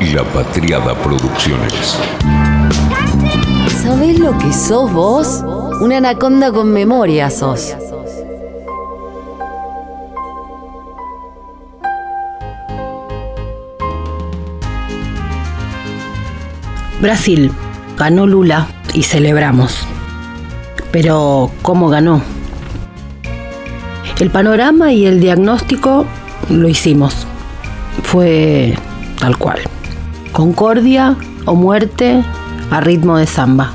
[0.00, 1.98] y La Patriada Producciones.
[3.82, 5.42] ¿Sabés lo que sos vos?
[5.80, 7.74] Una anaconda con memoria sos.
[17.00, 17.52] Brasil.
[17.96, 19.80] Ganó Lula y celebramos.
[20.92, 22.22] Pero, ¿cómo ganó?
[24.20, 26.06] El panorama y el diagnóstico
[26.48, 27.26] lo hicimos.
[28.04, 28.74] Fue
[29.18, 29.58] tal cual.
[30.32, 32.22] Concordia o muerte
[32.70, 33.72] a ritmo de samba.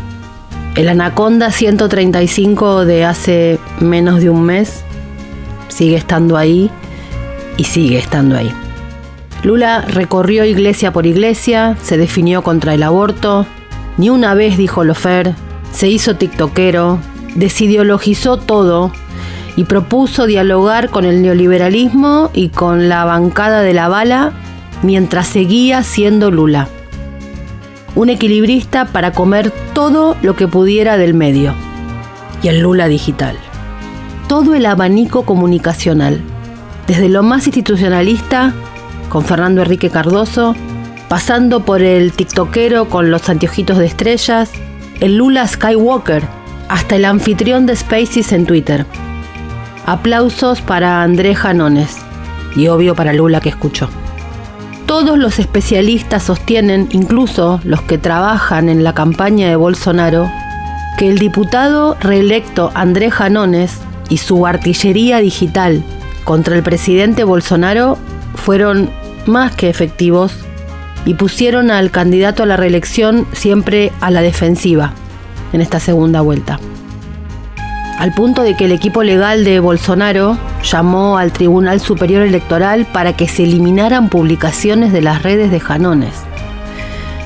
[0.76, 4.84] El Anaconda 135 de hace menos de un mes
[5.68, 6.72] sigue estando ahí
[7.58, 8.52] y sigue estando ahí.
[9.44, 13.46] Lula recorrió iglesia por iglesia, se definió contra el aborto,
[13.98, 15.36] ni una vez dijo Lofer,
[15.72, 17.00] se hizo tiktokero,
[17.36, 18.92] desideologizó todo
[19.56, 24.32] y propuso dialogar con el neoliberalismo y con la bancada de la bala
[24.84, 26.68] mientras seguía siendo Lula.
[27.96, 31.56] Un equilibrista para comer todo lo que pudiera del medio.
[32.44, 33.38] Y el Lula digital.
[34.28, 36.22] Todo el abanico comunicacional,
[36.88, 38.54] desde lo más institucionalista,
[39.10, 40.56] con Fernando Enrique Cardoso,
[41.08, 44.52] pasando por el tiktokero con los anteojitos de estrellas,
[45.00, 46.24] el Lula Skywalker,
[46.68, 48.86] hasta el anfitrión de Spaces en Twitter.
[49.86, 51.98] Aplausos para Andrés Janones
[52.56, 53.90] y obvio para Lula que escuchó.
[54.86, 60.30] Todos los especialistas sostienen, incluso los que trabajan en la campaña de Bolsonaro,
[60.98, 65.84] que el diputado reelecto Andrés Janones y su artillería digital
[66.26, 67.98] contra el presidente Bolsonaro
[68.36, 68.90] fueron
[69.26, 70.34] más que efectivos
[71.06, 74.94] y pusieron al candidato a la reelección siempre a la defensiva
[75.54, 76.60] en esta segunda vuelta.
[78.04, 83.16] Al punto de que el equipo legal de Bolsonaro llamó al Tribunal Superior Electoral para
[83.16, 86.14] que se eliminaran publicaciones de las redes de Janones.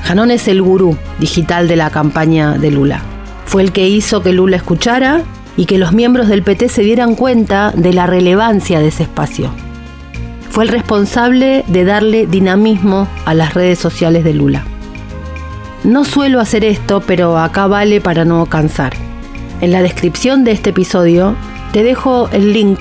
[0.04, 3.02] Janones es el gurú digital de la campaña de Lula.
[3.44, 5.22] Fue el que hizo que Lula escuchara
[5.56, 9.50] y que los miembros del PT se dieran cuenta de la relevancia de ese espacio.
[10.48, 14.64] Fue el responsable de darle dinamismo a las redes sociales de Lula.
[15.82, 19.07] No suelo hacer esto, pero acá vale para no cansar.
[19.60, 21.34] En la descripción de este episodio
[21.72, 22.78] te dejo el link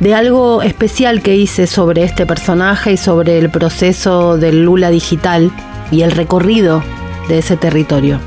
[0.00, 5.50] de algo especial que hice sobre este personaje y sobre el proceso del Lula digital
[5.90, 6.82] y el recorrido
[7.28, 8.20] de ese territorio.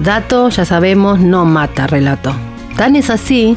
[0.00, 2.34] Dato, ya sabemos, no mata relato.
[2.76, 3.56] Tan es así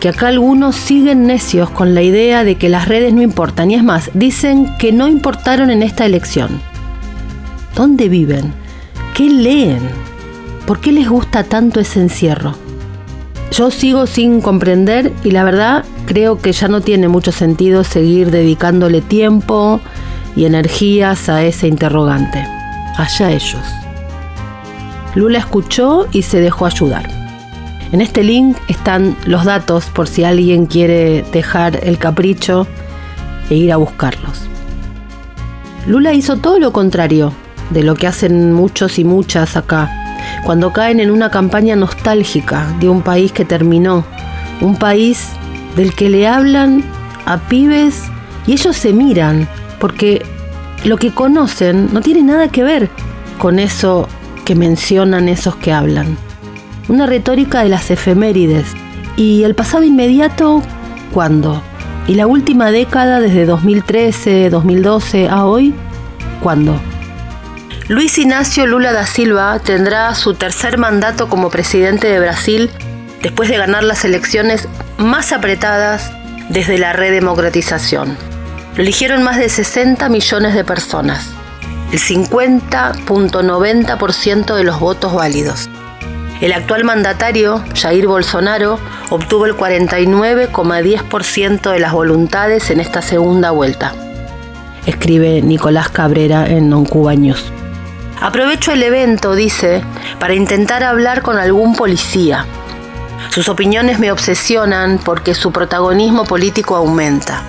[0.00, 3.70] que acá algunos siguen necios con la idea de que las redes no importan.
[3.70, 6.60] Y es más, dicen que no importaron en esta elección.
[7.74, 8.54] ¿Dónde viven?
[9.14, 10.05] ¿Qué leen?
[10.66, 12.54] ¿Por qué les gusta tanto ese encierro?
[13.52, 18.32] Yo sigo sin comprender y la verdad creo que ya no tiene mucho sentido seguir
[18.32, 19.80] dedicándole tiempo
[20.34, 22.44] y energías a ese interrogante.
[22.96, 23.62] Allá ellos.
[25.14, 27.08] Lula escuchó y se dejó ayudar.
[27.92, 32.66] En este link están los datos por si alguien quiere dejar el capricho
[33.48, 34.42] e ir a buscarlos.
[35.86, 37.32] Lula hizo todo lo contrario
[37.70, 40.05] de lo que hacen muchos y muchas acá,
[40.46, 44.04] cuando caen en una campaña nostálgica de un país que terminó,
[44.60, 45.30] un país
[45.74, 46.84] del que le hablan
[47.24, 48.04] a pibes
[48.46, 49.48] y ellos se miran,
[49.80, 50.22] porque
[50.84, 52.90] lo que conocen no tiene nada que ver
[53.38, 54.06] con eso
[54.44, 56.16] que mencionan esos que hablan.
[56.88, 58.68] Una retórica de las efemérides.
[59.16, 60.62] ¿Y el pasado inmediato
[61.12, 61.60] cuándo?
[62.06, 65.74] ¿Y la última década desde 2013, 2012 a hoy?
[66.40, 66.80] ¿Cuándo?
[67.88, 72.68] Luis Ignacio Lula da Silva tendrá su tercer mandato como presidente de Brasil
[73.22, 74.66] después de ganar las elecciones
[74.98, 76.10] más apretadas
[76.48, 78.18] desde la redemocratización.
[78.74, 81.30] Lo eligieron más de 60 millones de personas,
[81.92, 85.70] el 50.90% de los votos válidos.
[86.40, 88.80] El actual mandatario, Jair Bolsonaro,
[89.10, 93.94] obtuvo el 49,10% de las voluntades en esta segunda vuelta,
[94.86, 97.52] escribe Nicolás Cabrera en Non Cuba News.
[98.20, 99.82] Aprovecho el evento, dice,
[100.18, 102.46] para intentar hablar con algún policía.
[103.30, 107.42] Sus opiniones me obsesionan porque su protagonismo político aumenta.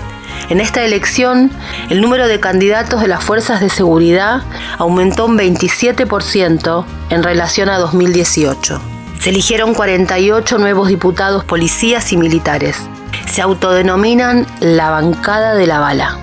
[0.49, 1.51] En esta elección,
[1.89, 4.41] el número de candidatos de las fuerzas de seguridad
[4.77, 8.81] aumentó un 27% en relación a 2018.
[9.19, 12.77] Se eligieron 48 nuevos diputados policías y militares.
[13.29, 16.17] Se autodenominan la bancada de la bala.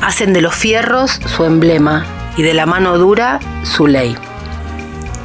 [0.00, 2.06] Hacen de los fierros su emblema
[2.36, 4.16] y de la mano dura su ley.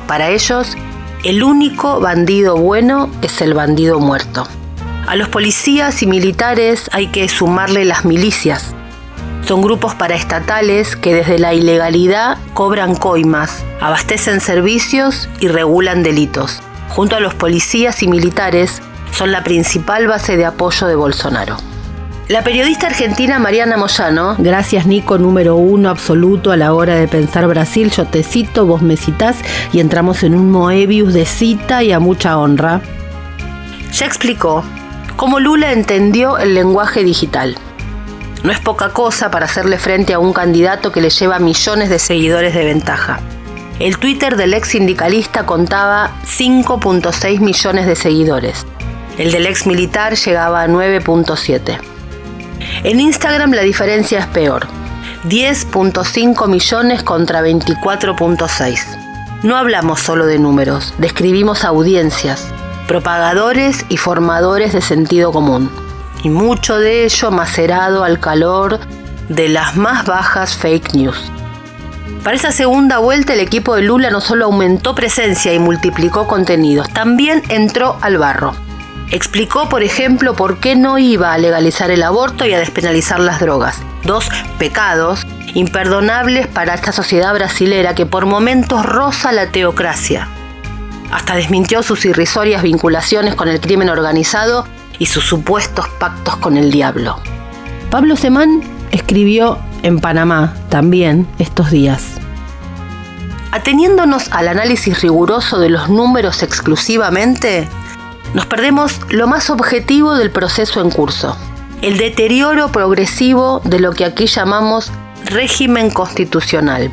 [0.07, 0.75] Para ellos,
[1.23, 4.47] el único bandido bueno es el bandido muerto.
[5.07, 8.73] A los policías y militares hay que sumarle las milicias.
[9.45, 16.61] Son grupos paraestatales que desde la ilegalidad cobran coimas, abastecen servicios y regulan delitos.
[16.89, 18.81] Junto a los policías y militares,
[19.11, 21.57] son la principal base de apoyo de Bolsonaro.
[22.27, 27.47] La periodista argentina Mariana Moyano, gracias Nico número uno absoluto a la hora de pensar
[27.47, 29.37] Brasil, yo te cito, vos me citás
[29.71, 32.81] y entramos en un Moebius de cita y a mucha honra,
[33.93, 34.65] ya explicó
[35.15, 37.55] cómo Lula entendió el lenguaje digital.
[38.43, 41.97] No es poca cosa para hacerle frente a un candidato que le lleva millones de
[41.97, 43.21] seguidores de ventaja.
[43.79, 48.65] El Twitter del ex sindicalista contaba 5.6 millones de seguidores.
[49.17, 51.96] El del ex militar llegaba a 9.7.
[52.83, 54.67] En Instagram la diferencia es peor.
[55.25, 59.07] 10.5 millones contra 24.6.
[59.43, 62.47] No hablamos solo de números, describimos audiencias,
[62.87, 65.69] propagadores y formadores de sentido común.
[66.23, 68.79] Y mucho de ello macerado al calor
[69.29, 71.31] de las más bajas fake news.
[72.23, 76.89] Para esa segunda vuelta el equipo de Lula no solo aumentó presencia y multiplicó contenidos,
[76.89, 78.55] también entró al barro.
[79.09, 83.39] Explicó, por ejemplo, por qué no iba a legalizar el aborto y a despenalizar las
[83.39, 83.81] drogas.
[84.03, 90.27] Dos pecados imperdonables para esta sociedad brasilera que por momentos roza la teocracia.
[91.11, 94.65] Hasta desmintió sus irrisorias vinculaciones con el crimen organizado
[94.99, 97.19] y sus supuestos pactos con el diablo.
[97.89, 98.61] Pablo Semán
[98.91, 102.03] escribió en Panamá también estos días.
[103.51, 107.69] Ateniéndonos al análisis riguroso de los números exclusivamente,
[108.33, 111.37] nos perdemos lo más objetivo del proceso en curso,
[111.81, 114.91] el deterioro progresivo de lo que aquí llamamos
[115.25, 116.91] régimen constitucional.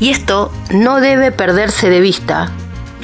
[0.00, 2.50] Y esto no debe perderse de vista,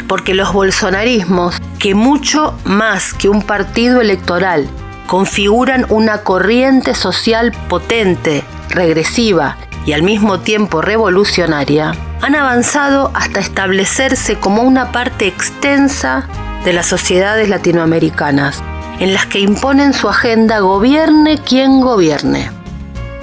[0.09, 4.69] porque los bolsonarismos, que mucho más que un partido electoral,
[5.07, 14.37] configuran una corriente social potente, regresiva y al mismo tiempo revolucionaria, han avanzado hasta establecerse
[14.37, 16.29] como una parte extensa
[16.65, 18.63] de las sociedades latinoamericanas,
[19.01, 22.51] en las que imponen su agenda gobierne quien gobierne.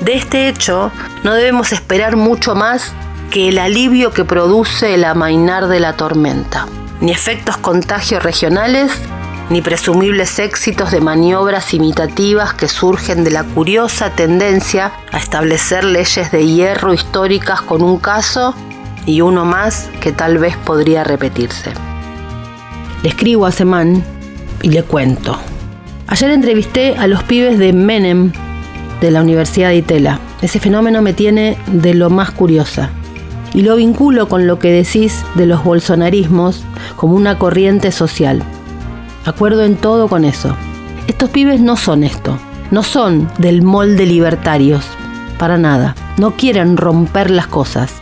[0.02, 0.92] De este hecho,
[1.24, 2.94] no debemos esperar mucho más
[3.32, 6.68] que el alivio que produce el amainar de la tormenta,
[7.00, 8.92] ni efectos contagios regionales,
[9.50, 16.32] ni presumibles éxitos de maniobras imitativas que surgen de la curiosa tendencia a establecer leyes
[16.32, 18.54] de hierro históricas con un caso
[19.06, 21.74] y uno más que tal vez podría repetirse.
[23.02, 24.04] Le escribo a Semán
[24.62, 25.38] y le cuento.
[26.08, 28.34] Ayer entrevisté a los pibes de Menem
[29.00, 30.20] de la Universidad de Itela.
[30.42, 32.90] Ese fenómeno me tiene de lo más curiosa.
[33.54, 36.64] Y lo vinculo con lo que decís de los bolsonarismos
[36.98, 38.44] como una corriente social.
[39.26, 40.56] Acuerdo en todo con eso.
[41.08, 42.38] Estos pibes no son esto.
[42.70, 44.86] No son del molde libertarios.
[45.38, 45.96] Para nada.
[46.18, 47.94] No quieren romper las cosas.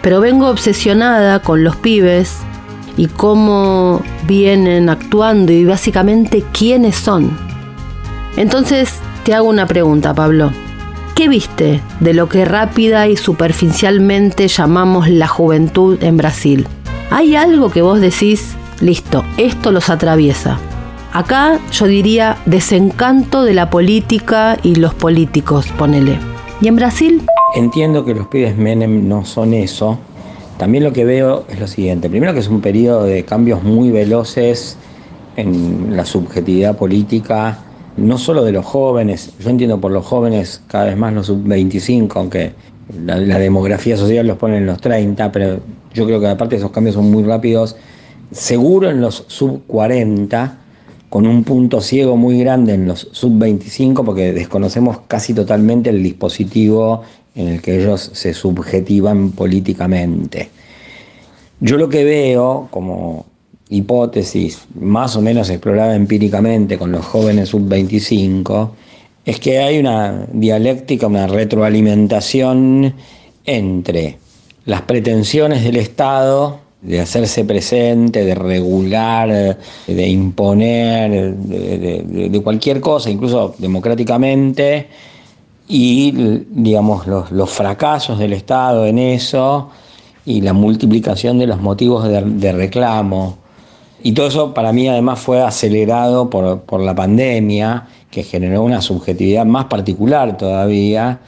[0.00, 2.45] Pero vengo obsesionada con los pibes
[2.96, 7.30] y cómo vienen actuando y básicamente quiénes son.
[8.36, 8.94] Entonces
[9.24, 10.50] te hago una pregunta, Pablo.
[11.14, 16.68] ¿Qué viste de lo que rápida y superficialmente llamamos la juventud en Brasil?
[17.10, 20.58] ¿Hay algo que vos decís, listo, esto los atraviesa?
[21.12, 26.18] Acá yo diría desencanto de la política y los políticos, ponele.
[26.60, 27.22] ¿Y en Brasil?
[27.54, 29.98] Entiendo que los pibes Menem no son eso,
[30.58, 32.08] también lo que veo es lo siguiente.
[32.08, 34.76] Primero que es un periodo de cambios muy veloces
[35.36, 37.58] en la subjetividad política,
[37.96, 42.10] no solo de los jóvenes, yo entiendo por los jóvenes cada vez más los sub-25,
[42.16, 42.52] aunque
[43.04, 45.60] la, demografía social los pone en los 30, pero
[45.94, 47.76] yo creo que aparte esos cambios son muy rápidos,
[48.30, 50.56] seguro en los sub-40,
[51.08, 57.02] con un punto ciego muy grande en los sub-25, porque desconocemos casi totalmente el dispositivo
[57.36, 60.50] en el que ellos se subjetivan políticamente.
[61.60, 63.26] Yo lo que veo como
[63.68, 68.70] hipótesis más o menos explorada empíricamente con los jóvenes sub-25
[69.24, 72.94] es que hay una dialéctica, una retroalimentación
[73.44, 74.18] entre
[74.64, 83.54] las pretensiones del Estado de hacerse presente, de regular, de imponer, de, cualquier cosa, incluso
[83.58, 84.86] democráticamente,
[85.68, 86.12] y
[86.50, 89.70] digamos los, fracasos del Estado en eso
[90.24, 93.38] y la multiplicación de los motivos de, reclamo.
[94.02, 98.80] Y todo eso para mí además fue acelerado por, por, la pandemia, que generó una
[98.80, 101.20] subjetividad más particular todavía,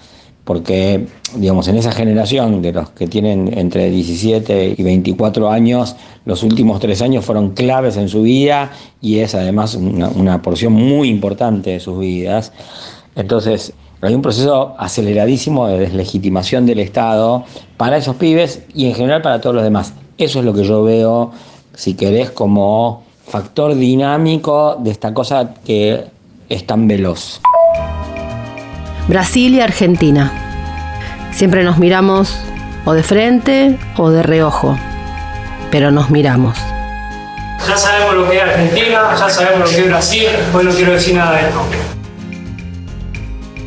[0.44, 6.42] porque digamos en esa generación de los que tienen entre 17 y 24 años, los
[6.42, 11.08] últimos tres años fueron claves en su vida y es además una, una porción muy
[11.08, 12.52] importante de sus vidas.
[13.16, 17.44] Entonces, Hay un proceso aceleradísimo de deslegitimación del Estado
[17.76, 19.92] para esos pibes y en general para todos los demás.
[20.18, 21.32] Eso es lo que yo veo,
[21.74, 26.04] si querés, como factor dinámico de esta cosa que
[26.48, 27.40] es tan veloz.
[29.08, 30.32] Brasil y Argentina.
[31.32, 32.36] Siempre nos miramos
[32.84, 34.78] o de frente o de reojo,
[35.72, 36.56] pero nos miramos.
[37.66, 40.92] Ya sabemos lo que es Argentina, ya sabemos lo que es Brasil, hoy no quiero
[40.92, 41.97] decir nada de esto.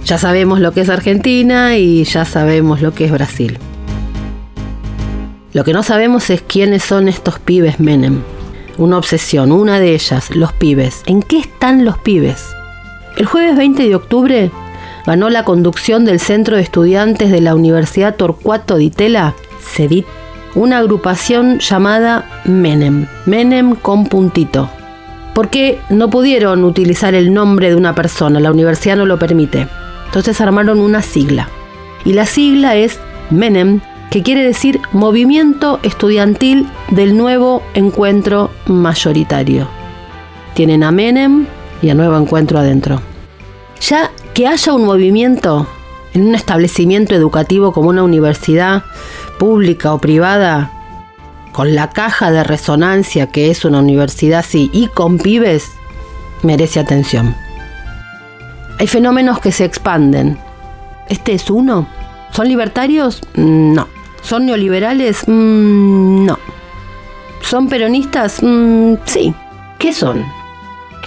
[0.05, 3.57] Ya sabemos lo que es Argentina y ya sabemos lo que es Brasil.
[5.53, 8.21] Lo que no sabemos es quiénes son estos pibes Menem.
[8.77, 11.03] Una obsesión, una de ellas, los pibes.
[11.05, 12.55] ¿En qué están los pibes?
[13.17, 14.51] El jueves 20 de octubre
[15.05, 20.05] ganó la conducción del Centro de Estudiantes de la Universidad Torcuato Di Tella, CEDIT,
[20.55, 24.69] una agrupación llamada Menem, Menem con puntito.
[25.33, 29.67] Porque no pudieron utilizar el nombre de una persona, la universidad no lo permite.
[30.11, 31.47] Entonces armaron una sigla.
[32.03, 32.99] Y la sigla es
[33.29, 39.69] Menem, que quiere decir Movimiento Estudiantil del Nuevo Encuentro Mayoritario.
[40.53, 41.45] Tienen a Menem
[41.81, 43.01] y a Nuevo Encuentro adentro.
[43.79, 45.65] Ya que haya un movimiento
[46.13, 48.83] en un establecimiento educativo como una universidad
[49.39, 50.73] pública o privada,
[51.53, 55.71] con la caja de resonancia que es una universidad así y con pibes,
[56.43, 57.33] merece atención.
[58.81, 60.39] Hay fenómenos que se expanden.
[61.07, 61.87] ¿Este es uno?
[62.31, 63.21] ¿Son libertarios?
[63.35, 63.87] No.
[64.23, 65.21] ¿Son neoliberales?
[65.27, 66.39] Mm, no.
[67.41, 68.41] ¿Son peronistas?
[68.41, 69.35] Mm, sí.
[69.77, 70.25] ¿Qué son?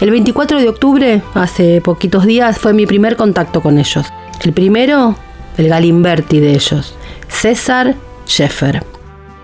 [0.00, 4.06] El 24 de octubre, hace poquitos días, fue mi primer contacto con ellos.
[4.42, 5.16] El primero,
[5.58, 6.94] el Galimberti de ellos,
[7.26, 7.96] César
[8.28, 8.84] Scheffer.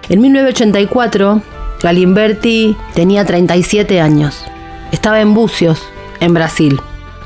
[0.08, 1.42] En 1984,
[1.82, 4.44] Galimberti tenía 37 años.
[4.92, 5.82] Estaba en Bucios,
[6.20, 6.80] en Brasil.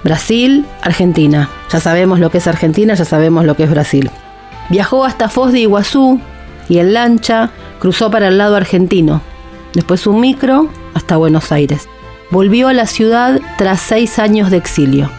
[0.04, 1.48] Brasil, Argentina.
[1.72, 4.10] Ya sabemos lo que es Argentina, ya sabemos lo que es Brasil.
[4.68, 6.20] Viajó hasta Foz de Iguazú
[6.68, 9.22] y en lancha cruzó para el lado argentino.
[9.72, 11.88] Después un micro hasta Buenos Aires.
[12.30, 15.10] Volvió a la ciudad tras seis años de exilio.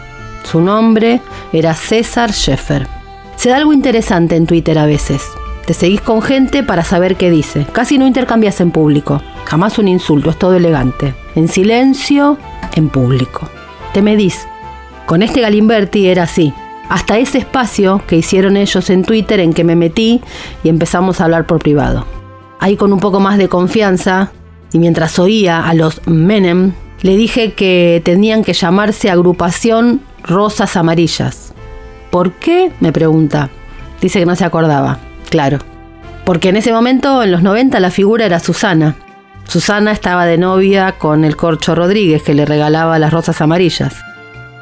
[0.44, 1.20] Su nombre
[1.52, 2.86] era César Scheffer.
[3.36, 5.22] Se da algo interesante en Twitter a veces.
[5.66, 7.66] Te seguís con gente para saber qué dice.
[7.72, 9.20] Casi no intercambias en público.
[9.46, 11.14] Jamás un insulto, es todo elegante.
[11.34, 12.38] En silencio,
[12.74, 13.48] en público.
[13.92, 14.46] Te medís.
[15.06, 16.52] Con este Galimberti era así.
[16.88, 20.20] Hasta ese espacio que hicieron ellos en Twitter en que me metí
[20.64, 22.06] y empezamos a hablar por privado.
[22.58, 24.32] Ahí con un poco más de confianza
[24.72, 26.72] y mientras oía a los Menem,
[27.02, 31.52] le dije que tenían que llamarse agrupación Rosas Amarillas.
[32.10, 32.72] ¿Por qué?
[32.80, 33.50] me pregunta.
[34.00, 34.98] Dice que no se acordaba.
[35.30, 35.58] Claro.
[36.24, 38.96] Porque en ese momento, en los 90, la figura era Susana.
[39.44, 43.94] Susana estaba de novia con el Corcho Rodríguez que le regalaba las rosas amarillas.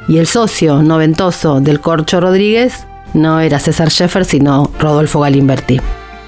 [0.07, 5.81] Y el socio noventoso del Corcho Rodríguez no era César Scheffer, sino Rodolfo Galimberti.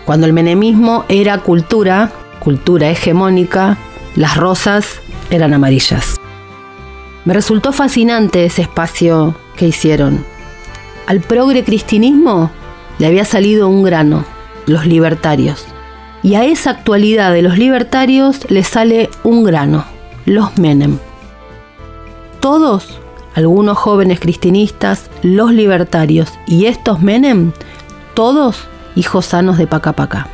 [0.06, 3.76] Cuando el menemismo era cultura, cultura hegemónica,
[4.14, 6.16] las rosas eran amarillas.
[7.25, 10.25] Me resultó fascinante ese espacio que hicieron.
[11.06, 12.50] Al progre cristinismo
[12.99, 14.25] le había salido un grano,
[14.66, 15.66] los libertarios.
[16.23, 19.85] Y a esa actualidad de los libertarios le sale un grano,
[20.25, 20.99] los Menem.
[22.40, 23.00] Todos
[23.37, 27.52] algunos jóvenes cristinistas, los libertarios y estos Menem,
[28.14, 28.66] todos
[28.97, 30.26] hijos sanos de Pacapaca.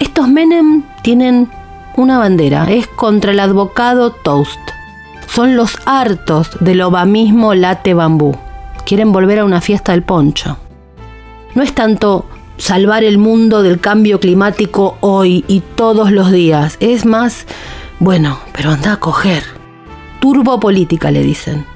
[0.00, 1.50] Estos Menem tienen
[1.96, 4.58] una bandera, es contra el advocado Toast.
[5.28, 8.34] Son los hartos del obamismo late bambú.
[8.86, 10.56] Quieren volver a una fiesta del poncho.
[11.54, 12.24] No es tanto
[12.56, 17.46] salvar el mundo del cambio climático hoy y todos los días, es más,
[17.98, 19.63] bueno, pero anda a coger
[20.24, 21.66] turbopolítica le dicen.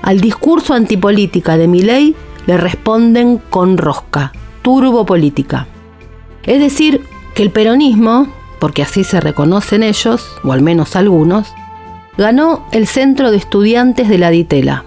[0.00, 2.14] Al discurso antipolítica de ley
[2.46, 4.30] le responden con rosca,
[4.62, 5.66] turbopolítica.
[6.44, 8.28] Es decir, que el peronismo,
[8.60, 11.52] porque así se reconocen ellos, o al menos algunos,
[12.16, 14.84] ganó el centro de estudiantes de la Ditela.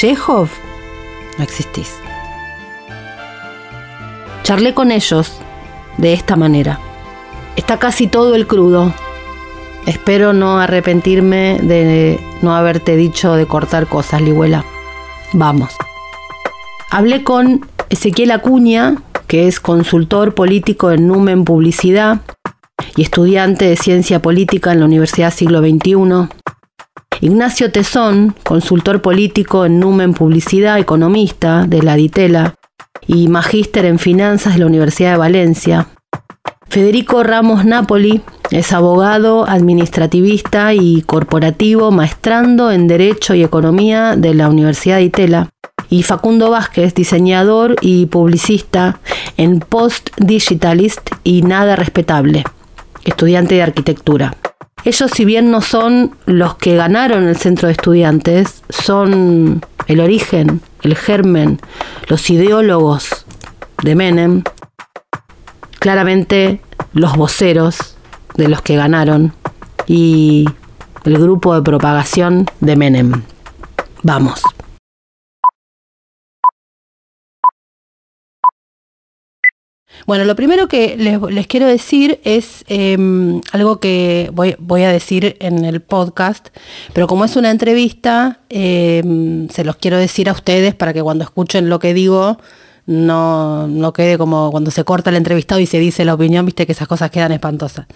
[0.00, 0.48] Yehov,
[1.38, 1.94] no existís.
[4.42, 5.32] Charlé con ellos
[5.96, 6.80] de esta manera.
[7.54, 8.92] Está casi todo el crudo,
[9.86, 14.64] Espero no arrepentirme de no haberte dicho de cortar cosas, Ligüela.
[15.32, 15.72] Vamos.
[16.90, 18.96] Hablé con Ezequiel Acuña,
[19.26, 22.20] que es consultor político en Numen Publicidad
[22.96, 26.28] y estudiante de ciencia política en la Universidad Siglo XXI.
[27.20, 32.54] Ignacio Tesón, consultor político en Numen Publicidad, economista de la Ditela
[33.06, 35.88] y magíster en finanzas de la Universidad de Valencia.
[36.72, 44.48] Federico Ramos Napoli es abogado, administrativista y corporativo, maestrando en Derecho y Economía de la
[44.48, 45.50] Universidad de Itela.
[45.90, 49.00] y Facundo Vázquez, diseñador y publicista
[49.36, 52.42] en Post Digitalist y Nada Respetable,
[53.04, 54.34] estudiante de arquitectura.
[54.86, 60.62] Ellos, si bien no son los que ganaron el centro de estudiantes, son el origen,
[60.80, 61.60] el germen,
[62.08, 63.26] los ideólogos
[63.82, 64.44] de Menem,
[65.82, 66.60] claramente
[66.92, 67.96] los voceros
[68.36, 69.34] de los que ganaron
[69.88, 70.46] y
[71.04, 73.22] el grupo de propagación de Menem.
[74.04, 74.42] Vamos.
[80.06, 85.64] Bueno, lo primero que les, quiero decir es em, algo que voy, a decir en
[85.64, 86.48] el podcast,
[86.92, 91.24] pero como es una entrevista, em, se los quiero decir a ustedes para que cuando
[91.24, 92.38] escuchen lo que digo
[92.86, 96.66] no, no quede como cuando se corta el entrevistado y se dice la opinión, viste
[96.66, 97.86] que esas cosas quedan espantosas.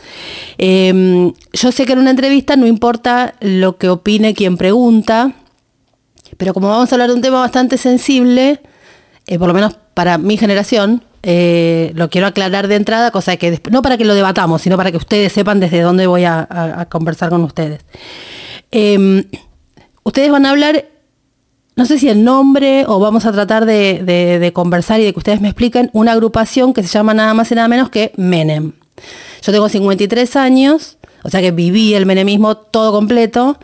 [0.59, 5.33] Em, yo sé que en una entrevista no importa lo que opine quien pregunta,
[6.37, 8.61] pero como vamos a hablar de un tema bastante sensible,
[9.26, 13.61] eh, por lo menos para mi generación, eh, lo quiero aclarar de entrada, cosa que
[13.71, 17.31] no para que lo debatamos, sino para que ustedes sepan desde dónde voy a, conversar
[17.31, 17.85] con ustedes.
[18.71, 19.25] Em,
[20.05, 20.85] ustedes van a hablar,
[21.76, 25.42] no sé si el nombre o vamos a tratar de, conversar y de que ustedes
[25.42, 28.73] me expliquen una agrupación que se llama nada más y nada menos que Menem.
[29.42, 33.59] Yo tengo 53 años, o sea que viví el menemismo todo completo.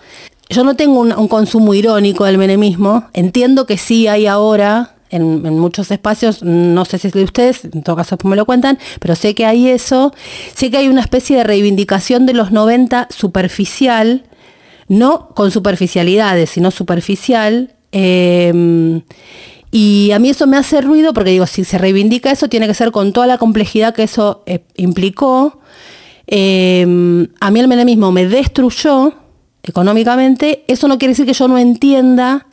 [0.50, 5.90] Yo no tengo un, consumo irónico del menemismo, entiendo que sí hay ahora en, muchos
[5.90, 9.34] espacios, no sé si es de ustedes, en todo caso me lo cuentan, pero sé
[9.34, 10.12] que hay eso,
[10.54, 14.24] sé que hay una especie de reivindicación de los 90 superficial,
[14.88, 17.74] no con superficialidades, sino superficial.
[17.92, 19.02] Em,
[19.70, 22.74] y a mí eso me hace ruido porque digo, si se reivindica eso, tiene que
[22.74, 25.60] ser con toda la complejidad que eso eh, implicó.
[26.26, 29.14] Em, a mí el menemismo me destruyó
[29.62, 30.64] económicamente.
[30.66, 32.46] Eso no quiere decir que yo no entienda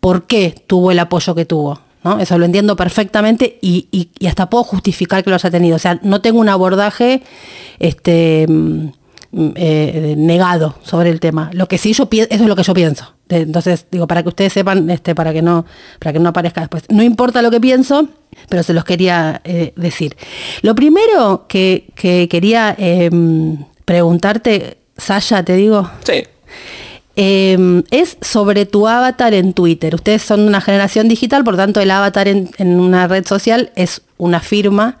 [0.00, 1.80] por qué tuvo el apoyo que tuvo.
[2.20, 5.76] Eso lo entiendo perfectamente y, hasta puedo justificar que lo haya tenido.
[5.76, 7.22] O sea, no tengo un abordaje
[7.80, 8.88] este, mm,
[9.56, 11.50] eh, negado sobre el tema.
[11.52, 13.15] Lo que sí eso es lo que yo pienso.
[13.28, 15.66] Entonces, digo, para que ustedes sepan, este, para que no,
[15.98, 16.84] para que no aparezca después.
[16.88, 18.08] No importa lo que pienso,
[18.48, 20.16] pero se los quería eh, decir.
[20.62, 25.90] Lo primero que, quería em, preguntarte, Sasha, te digo.
[26.04, 26.22] Sí.
[27.18, 29.94] Em, es sobre tu avatar en Twitter.
[29.94, 34.40] Ustedes son una generación digital, por tanto el avatar en, una red social es una
[34.40, 34.98] firma.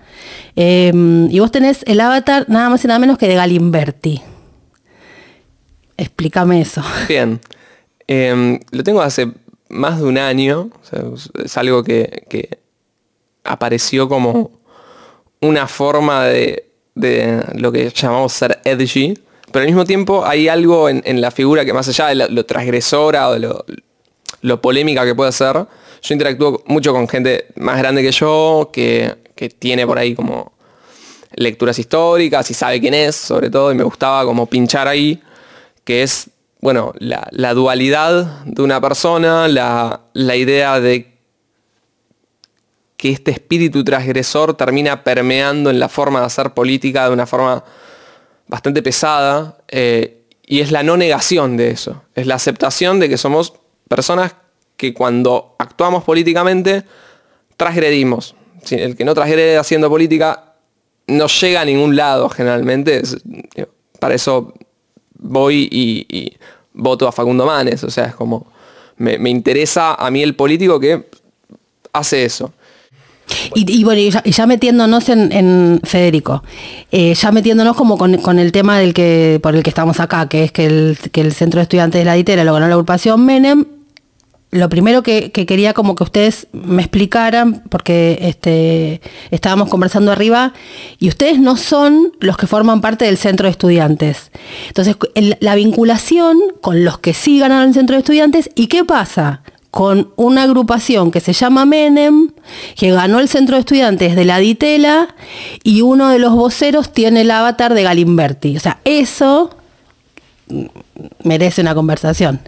[0.56, 4.22] Em, y vos tenés el avatar nada más y nada menos que de Galimberti.
[5.98, 6.82] Explícame eso.
[7.08, 7.40] Bien.
[8.08, 9.30] Em, lo tengo hace
[9.68, 10.70] más de un año.
[11.44, 12.58] es algo que, que,
[13.44, 14.50] apareció como
[15.40, 19.14] una forma de, de lo que llamamos ser edgy
[19.52, 23.28] pero al mismo tiempo hay algo en, la figura que más allá de lo, transgresora
[23.28, 23.48] o de
[24.42, 25.54] lo, polémica que puede ser,
[26.02, 29.16] yo interactúo mucho con gente más grande que yo, que,
[29.58, 30.52] tiene por ahí como
[31.34, 35.22] lecturas históricas y sabe quién es, sobre todo, y me gustaba como pinchar ahí,
[35.84, 36.28] que es,
[36.66, 41.16] bueno, la, dualidad de una persona, la, la idea de
[42.96, 47.62] que este espíritu transgresor termina permeando en la forma de hacer política de una forma
[48.48, 52.02] bastante pesada eh, y es la no negación de eso.
[52.16, 53.52] Es la aceptación de que somos
[53.86, 54.34] personas
[54.76, 56.82] que cuando actuamos políticamente
[57.56, 58.34] transgredimos.
[58.72, 60.54] El que no transgrede haciendo política
[61.06, 63.02] no llega a ningún lado generalmente.
[64.00, 64.52] para eso
[65.18, 66.36] voy y,
[66.76, 67.82] voto a Facundo Manes.
[67.82, 68.46] O sea, es como
[68.96, 71.08] me, me interesa a mí el político que
[71.92, 72.52] hace eso.
[73.54, 76.44] Y, bueno, y ya, metiéndonos en, Federico,
[76.92, 80.44] eh, ya metiéndonos como con, el tema del que, por el que estamos acá, que
[80.44, 83.64] es que el, Centro de Estudiantes de la Ditera lo ganó la agrupación Menem,
[84.56, 90.52] lo primero que, quería como que ustedes me explicaran, porque este, estábamos conversando arriba,
[90.98, 94.30] y ustedes no son los que forman parte del centro de estudiantes.
[94.68, 94.96] Entonces,
[95.40, 99.42] la vinculación con los que sí ganaron el centro de estudiantes, ¿y qué pasa?
[99.76, 102.30] con una agrupación que se llama Menem,
[102.76, 105.14] que ganó el centro de estudiantes de la Ditela
[105.62, 108.56] y uno de los voceros tiene el avatar de Galimberti.
[108.56, 109.54] O sea, eso
[111.22, 112.40] merece una conversación.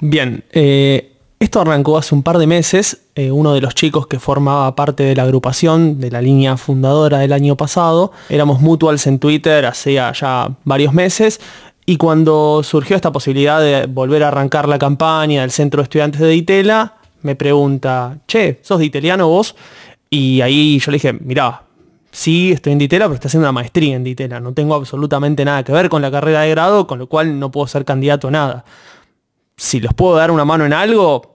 [0.00, 1.11] Bien, eh,
[1.42, 3.02] esto arrancó hace un par de meses.
[3.16, 7.18] Eh, uno de los chicos que formaba parte de la agrupación, de la línea fundadora
[7.18, 11.40] del año pasado, éramos mutuals en Twitter hace ya varios meses.
[11.84, 16.20] Y cuando surgió esta posibilidad de volver a arrancar la campaña del Centro de Estudiantes
[16.20, 19.56] de Ditela, me pregunta, che, ¿sos diteliano vos?
[20.08, 21.62] Y ahí yo le dije, mirá,
[22.12, 24.38] sí, estoy en Ditela, pero estoy haciendo una maestría en Ditela.
[24.38, 27.50] No tengo absolutamente nada que ver con la carrera de grado, con lo cual no
[27.50, 28.64] puedo ser candidato a nada.
[29.56, 31.31] Si los puedo dar una mano en algo,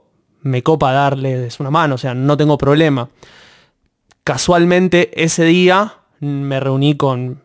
[0.47, 3.09] me copa darles una mano, o sea, no tengo problema.
[4.23, 7.41] Casualmente ese día me reuní con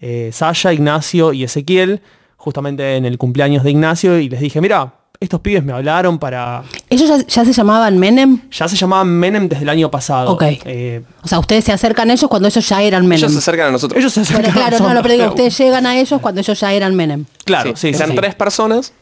[0.00, 2.02] eh, Sasha, Ignacio y Ezequiel,
[2.36, 6.64] justamente en el cumpleaños de Ignacio, y les dije, mira, estos pibes me hablaron para...
[6.88, 8.40] ¿Ellos ya, ya se llamaban Menem?
[8.50, 10.32] Ya se llamaban Menem desde el año pasado.
[10.32, 10.42] Ok.
[10.64, 13.18] Eh, O sea, ustedes se acercan a ellos cuando ellos ya eran Menem.
[13.18, 13.98] Ellos se acercan a nosotros.
[13.98, 16.40] ellos se acercan a claro, no, no, nosotros, pero digo, ustedes llegan a ellos cuando
[16.40, 17.26] ellos ya eran Menem.
[17.44, 18.16] Claro, sí, eran sí.
[18.16, 18.94] tres personas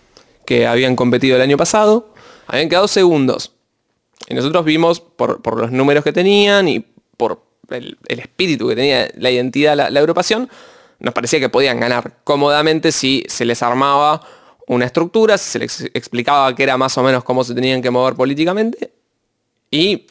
[0.44, 2.12] que habían competido el año pasado,
[2.48, 3.52] habían quedado segundos.
[4.28, 6.80] Y nosotros vimos por, por los números que tenían y
[7.16, 10.48] por el, espíritu que tenía la identidad, la, la agrupación,
[10.98, 14.20] nos parecía que podían ganar cómodamente si se les armaba
[14.66, 17.90] una estructura, si se les explicaba que era más o menos cómo se tenían que
[17.90, 18.92] mover políticamente.
[19.70, 20.06] Y,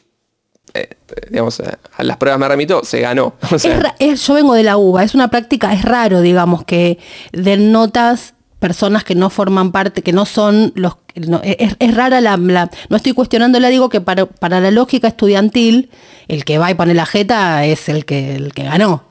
[0.74, 0.96] eh,
[1.30, 3.34] digamos, eh, a las pruebas me remito, se ganó.
[4.00, 6.98] Yo vengo de la UBA, es una práctica, es raro, digamos, que
[7.32, 10.96] den notas personas que no forman parte, que no son los...
[11.14, 15.08] no, es, es rara la, la- No estoy cuestionándola, digo que para, para la lógica
[15.08, 15.90] estudiantil,
[16.26, 19.04] el que va y pone la jeta es el que, el que ganó.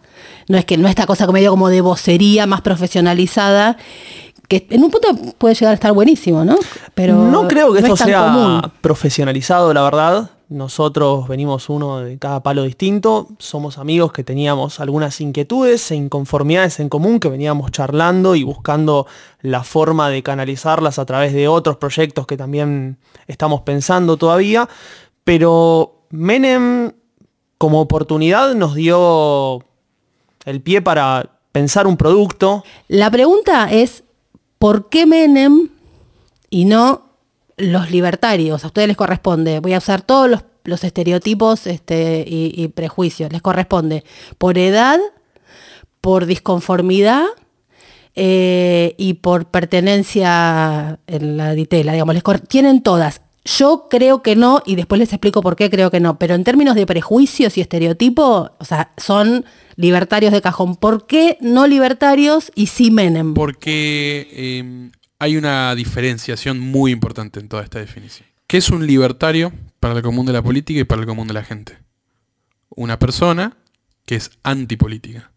[0.49, 3.77] No es que no esta cosa medio como de vocería más profesionalizada,
[4.47, 6.55] que en un punto puede llegar a estar buenísimo, ¿no?
[6.93, 8.61] Pero no creo que no esto sea común.
[8.81, 10.31] profesionalizado, la verdad.
[10.49, 13.27] Nosotros venimos uno de cada palo distinto.
[13.37, 19.07] Somos amigos que teníamos algunas inquietudes e inconformidades en común que veníamos charlando y buscando
[19.41, 24.69] la forma de canalizarlas a través de otros proyectos que también estamos pensando todavía.
[25.25, 26.93] Pero Menem
[27.57, 29.65] como oportunidad nos dio
[30.45, 34.05] el pie para pensar un producto La pregunta es,
[34.59, 35.69] ¿por qué Menem
[36.49, 37.06] y no
[37.57, 38.63] los libertarios?
[38.63, 40.29] A ustedes les corresponde, voy a usar todos
[40.63, 44.03] los, estereotipos este, y, prejuicios, les corresponde
[44.37, 44.99] por edad,
[46.01, 47.25] por disconformidad
[48.15, 53.21] eh, y por pertenencia en la ditela, digamos, les tienen todas.
[53.45, 56.43] Yo creo que no, y después les explico por qué creo que no, pero en
[56.43, 59.45] términos de prejuicios y estereotipos, o sea, son
[59.77, 60.75] libertarios de cajón.
[60.75, 63.33] ¿Por qué no libertarios y sí Menem?
[63.33, 68.27] Porque eh, hay una diferenciación muy importante en toda esta definición.
[68.47, 71.33] ¿Qué es un libertario para el común de la política y para el común de
[71.33, 71.77] la gente?
[72.69, 73.57] Una persona
[74.05, 75.31] que es antipolítica.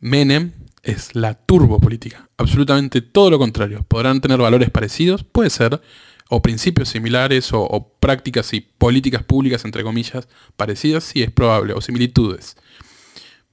[0.00, 2.28] Menem es la turbopolítica.
[2.38, 3.84] Absolutamente todo lo contrario.
[3.86, 5.80] Podrán tener valores parecidos, puede ser,
[6.28, 11.80] o principios similares, o, prácticas y políticas públicas, entre comillas, parecidas, sí es probable, o
[11.80, 12.56] similitudes.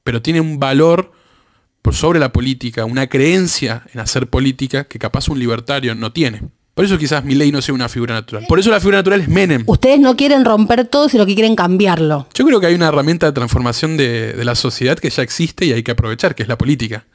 [0.04, 1.12] Pero tiene un valor
[1.84, 6.42] por sobre la política, una creencia en hacer política que capaz un libertario no tiene.
[6.74, 8.46] Por eso quizás Milei no sea una figura natural.
[8.48, 9.64] Por eso la figura natural es Menem.
[9.68, 12.28] Ustedes no quieren romper todo, sino que quieren cambiarlo.
[12.34, 15.66] Yo creo que hay una herramienta de transformación de, de la sociedad que ya existe
[15.66, 17.06] y hay que aprovechar, que es la política.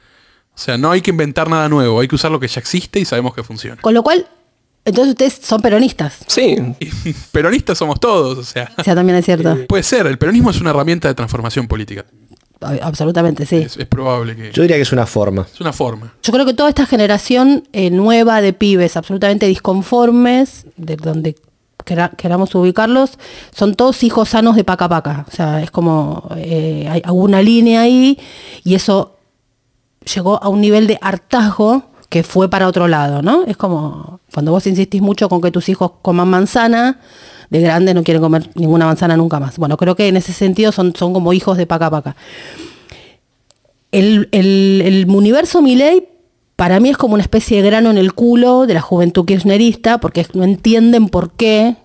[0.53, 2.99] O sea, no hay que inventar nada nuevo, hay que usar lo que ya existe
[2.99, 3.81] y sabemos que funciona.
[3.81, 4.27] Con lo cual,
[4.85, 6.19] entonces ustedes son peronistas.
[6.27, 6.57] sí,
[7.31, 9.57] peronistas somos todos, o sea, O sea, también es cierto.
[9.67, 12.05] puede ser, el peronismo es una herramienta de transformación política.
[12.61, 13.55] Absolutamente, sí.
[13.57, 14.51] Es, es probable que...
[14.51, 15.47] Yo diría que es una forma.
[15.53, 16.13] es una forma.
[16.21, 21.35] Yo creo que toda esta generación eh, nueva de pibes absolutamente disconformes, de donde
[21.85, 23.17] quera- queramos ubicarlos,
[23.55, 25.25] son todos hijos sanos de paca paca.
[25.27, 28.19] O sea, es como eh, hay hay una línea ahí
[28.65, 29.15] y eso
[30.13, 33.43] llegó a un nivel de hartazgo que fue para otro lado, ¿no?
[33.45, 36.99] Es como cuando vos insistís mucho con que tus hijos coman manzana,
[37.49, 39.57] de grande no quieren comer ninguna manzana nunca más.
[39.57, 42.15] Bueno, creo que en ese sentido son, son como hijos de paca paca.
[43.91, 46.07] El, el- universo Milei
[46.55, 49.99] para mí es como una especie de grano en el culo de la juventud kirchnerista,
[49.99, 51.77] porque no entienden por qué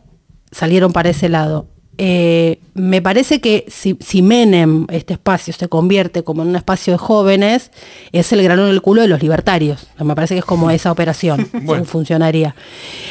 [0.50, 1.66] salieron para ese lado.
[1.98, 6.92] Eh, me parece que si, si Menem, este espacio, se convierte como en un espacio
[6.94, 7.70] de jóvenes,
[8.12, 9.86] es el grano en el culo de los libertarios.
[10.02, 11.84] Me parece que es como esa operación, Bueno.
[11.84, 12.54] funcionaría.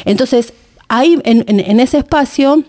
[0.05, 0.53] Entonces,
[0.89, 2.63] ahí en, en- en ese espacio,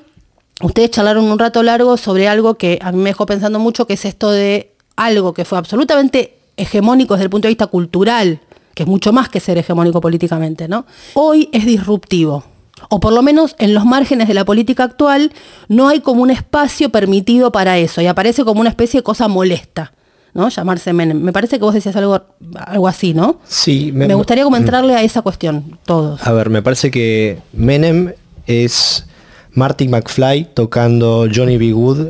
[0.63, 3.95] ustedes charlaron un rato largo sobre algo que a mí me dejó pensando mucho, que
[3.95, 8.41] es esto de algo que fue absolutamente hegemónico desde el punto de vista cultural,
[8.75, 10.87] que es mucho más que ser hegemónico políticamente, ¿no?
[11.15, 12.45] Hoy es disruptivo.
[12.89, 15.33] O por lo menos en los márgenes de la política actual
[15.69, 19.29] no hay como un espacio permitido para eso y aparece como una especie de cosa
[19.29, 19.93] molesta,
[20.33, 20.49] ¿no?
[20.49, 21.21] Llamarse Menem.
[21.21, 22.21] Me parece que vos decías algo,
[22.57, 23.41] algo así, ¿no?
[23.47, 26.27] Sí, Me, gustaría como entrarle a esa cuestión, todos.
[26.27, 28.13] A ver, me parece que Menem
[28.47, 29.07] es
[29.53, 31.73] Marty McFly tocando Johnny B.
[31.73, 32.09] Good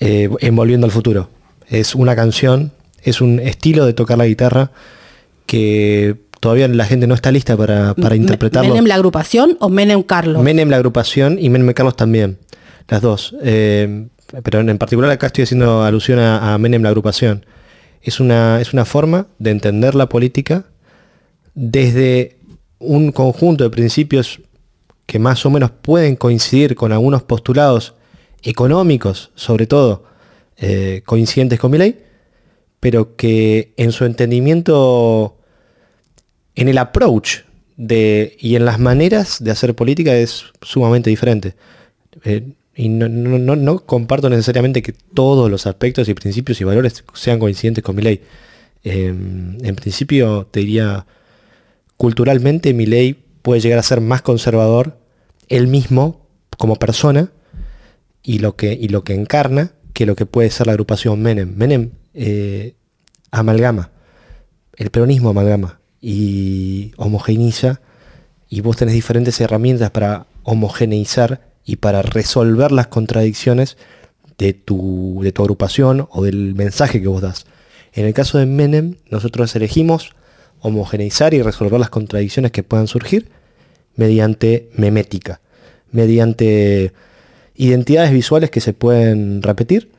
[0.00, 1.28] eh, en Volviendo al Futuro.
[1.68, 4.70] Es una canción, es un estilo de tocar la guitarra
[5.46, 8.68] que todavía la gente no está lista para, para interpretarlo.
[8.68, 10.42] ¿Menem la agrupación o Menem Carlos?
[10.42, 12.38] Menem la agrupación y Menem Carlos también,
[12.88, 13.36] las dos.
[13.44, 14.08] Eh,
[14.42, 17.46] pero en particular acá estoy haciendo alusión a, a Menem la agrupación.
[18.02, 20.64] Es una, es una forma de entender la política
[21.54, 22.38] desde
[22.80, 24.40] un conjunto de principios
[25.06, 27.94] que más o menos pueden coincidir con algunos postulados
[28.42, 30.06] económicos, sobre todo,
[30.56, 32.00] eh, coincidentes con Milei,
[32.80, 35.36] pero que en su entendimiento,
[36.54, 37.40] en el approach
[37.76, 41.54] de, y en las maneras de hacer política es sumamente diferente.
[42.24, 47.04] Eh, y no, no- no- comparto necesariamente que todos los aspectos y principios y valores
[47.14, 48.20] sean coincidentes con mi ley.
[48.84, 51.06] en principio, te diría,
[51.96, 54.98] culturalmente mi ley puede llegar a ser más conservador
[55.48, 56.26] él mismo
[56.58, 57.30] como persona
[58.22, 61.54] y lo que, y lo que encarna que lo que puede ser la agrupación Menem.
[61.56, 62.74] Menem eh,
[63.30, 63.90] amalgama,
[64.76, 67.80] el peronismo amalgama y homogeneiza
[68.50, 73.78] y vos tenés diferentes herramientas para homogeneizar y para resolver las contradicciones
[74.36, 77.46] de tu, de tu agrupación o del mensaje que vos das.
[77.94, 80.10] En el caso de Menem, nosotros elegimos
[80.60, 83.30] homogeneizar y resolver las contradicciones que puedan surgir
[83.94, 85.40] mediante memética,
[85.90, 86.92] mediante
[87.54, 89.90] identidades visuales que se pueden repetir,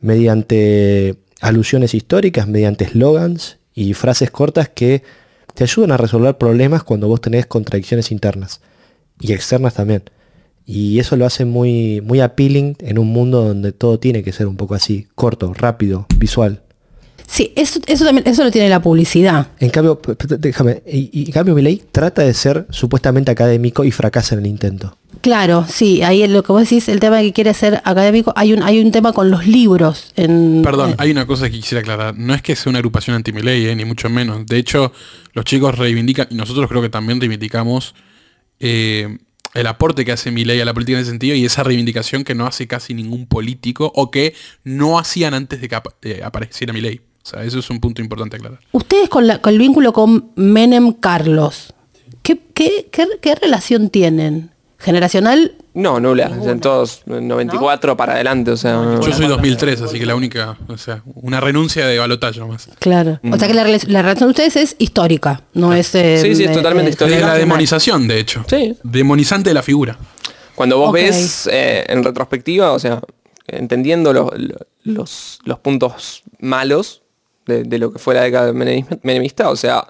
[0.00, 5.02] mediante alusiones históricas, mediante eslogans y frases cortas que
[5.56, 8.60] te ayudan a resolver problemas cuando vos tenés contradicciones internas
[9.18, 10.04] y externas también.
[10.66, 14.46] Y eso lo hace muy, muy appealing en un mundo donde todo tiene que ser
[14.46, 16.62] un poco así, corto, rápido, visual.
[17.26, 19.48] Sí, eso, eso también, eso lo tiene la publicidad.
[19.58, 20.00] En cambio,
[20.38, 24.46] déjame, y, y en cambio Milei trata de ser supuestamente académico y fracasa en el
[24.46, 24.96] intento.
[25.20, 28.62] Claro, sí, ahí lo que vos decís, el tema que quiere ser académico, hay un,
[28.62, 30.12] hay un tema con los libros.
[30.14, 32.16] En, Perdón, eh, hay una cosa que quisiera aclarar.
[32.16, 34.46] No es que sea una agrupación anti eh, ni mucho menos.
[34.46, 34.92] De hecho,
[35.32, 37.94] los chicos reivindican, y nosotros creo que también reivindicamos
[38.60, 39.18] eh,
[39.54, 42.34] el aporte que hace Milei a la política en ese sentido y esa reivindicación que
[42.34, 44.34] no hace casi ningún político o que
[44.64, 47.00] no hacían antes de que eh, apareciera Milei.
[47.26, 48.60] O sea, eso es un punto importante aclarar.
[48.70, 51.74] Ustedes con, la- con el vínculo con Menem Carlos,
[52.22, 54.50] ¿qué, qué, qué, qué relación tienen?
[54.78, 55.54] ¿Generacional?
[55.74, 56.26] No, nula.
[56.44, 58.80] En todos 94 para adelante, o sea.
[59.02, 62.68] Yo soy 2003, así que la única, o sea, una renuncia de balotaje nomás.
[62.78, 63.18] Claro.
[63.32, 65.94] O sea que la, la relación de ustedes es histórica, no es...
[65.96, 67.18] eh, Sí, sí, es eh, totalmente eh, histórica.
[67.18, 68.44] Es la demonización, de hecho.
[68.48, 68.76] Sí.
[68.84, 69.98] Demonizante de la figura.
[70.54, 73.00] Cuando vos ves eh, en retrospectiva, o sea,
[73.48, 77.02] entendiendo lo- lo- los, los puntos malos
[77.46, 79.86] de, lo que fue la década menemis- menemista, o sea,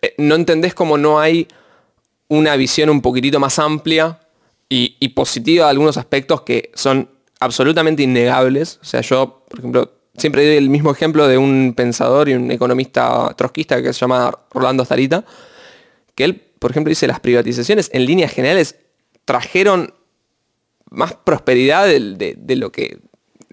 [0.00, 1.46] eh, no entendés cómo no hay
[2.28, 4.18] una visión un poquitito más amplia
[4.68, 8.78] y, positiva de algunos aspectos que son absolutamente innegables.
[8.80, 12.50] O sea, yo, por ejemplo, siempre doy el mismo ejemplo de un pensador y un
[12.50, 15.26] economista trotskista que se llama Rolando Starita,
[16.14, 18.76] que él, por ejemplo, dice las privatizaciones en líneas generales
[19.26, 19.92] trajeron
[20.88, 22.98] más prosperidad de lo que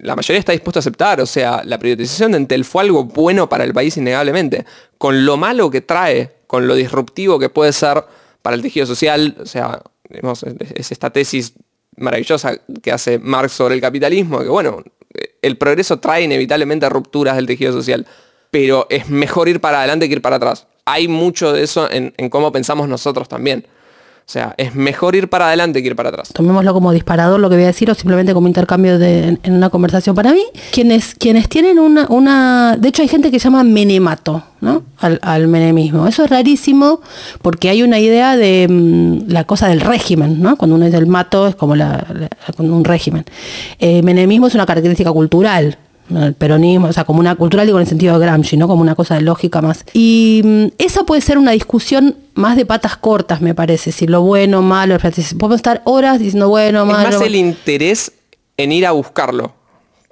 [0.02, 1.22] la mayoría está dispuesto a aceptar.
[1.22, 4.66] O sea, la privatización de Entel fue algo bueno para el país innegablemente.
[4.98, 8.04] Con lo malo que trae, con lo disruptivo que puede ser
[8.42, 10.24] para el tejido social, o sea, es,
[10.76, 11.54] es esta tesis
[11.98, 14.84] maravillosa que hace Marx sobre el capitalismo, que bueno,
[15.42, 18.08] el progreso trae inevitablemente rupturas del tejido social,
[18.52, 20.68] pero es mejor ir para adelante que ir para atrás.
[20.86, 23.68] Hay mucho de eso en cómo pensamos nosotros también.
[24.30, 26.30] O sea, es mejor ir para adelante que ir para atrás.
[26.32, 30.16] tomémoslo como disparador lo que voy a decir o simplemente como intercambio en, una conversación
[30.16, 34.84] para mí quienes quienes tienen una una de hecho hay gente que llama menemato ¿no?
[35.00, 37.02] al, menemismo eso es rarísimo
[37.42, 40.58] porque hay una idea de mm, la cosa del régimen ¿no?
[40.58, 43.26] cuando uno dice el mato es como un régimen
[43.80, 45.78] Eh, menemismo es una característica cultural.
[46.18, 48.68] El peronismo, o sea, como una cultural digo en el sentido de Gramsci, ¿no?
[48.68, 49.86] Como una cosa de lógica más.
[49.94, 54.22] Y mm, esa puede ser una discusión más de patas cortas, me parece, si lo
[54.22, 57.10] bueno, malo, podemos estar horas diciendo bueno, Es malo.
[57.18, 58.12] más el interés
[58.58, 59.56] en ir a buscarlo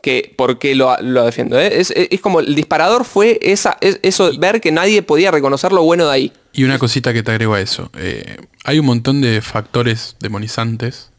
[0.02, 1.60] que por qué lo, lo defiendo.
[1.60, 1.80] ¿eh?
[1.82, 5.84] Es, es como el disparador fue esa, es- eso, ver que nadie podía reconocer lo
[5.84, 6.32] bueno de ahí.
[6.54, 7.90] Y una cosita que te agrego a eso.
[7.98, 11.10] eh, hay un montón de factores demonizantes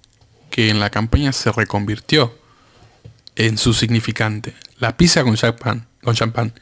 [0.50, 2.32] que en la campaña se reconvirtió
[3.36, 4.54] en su significante.
[4.78, 6.52] La pizza con champán, con champán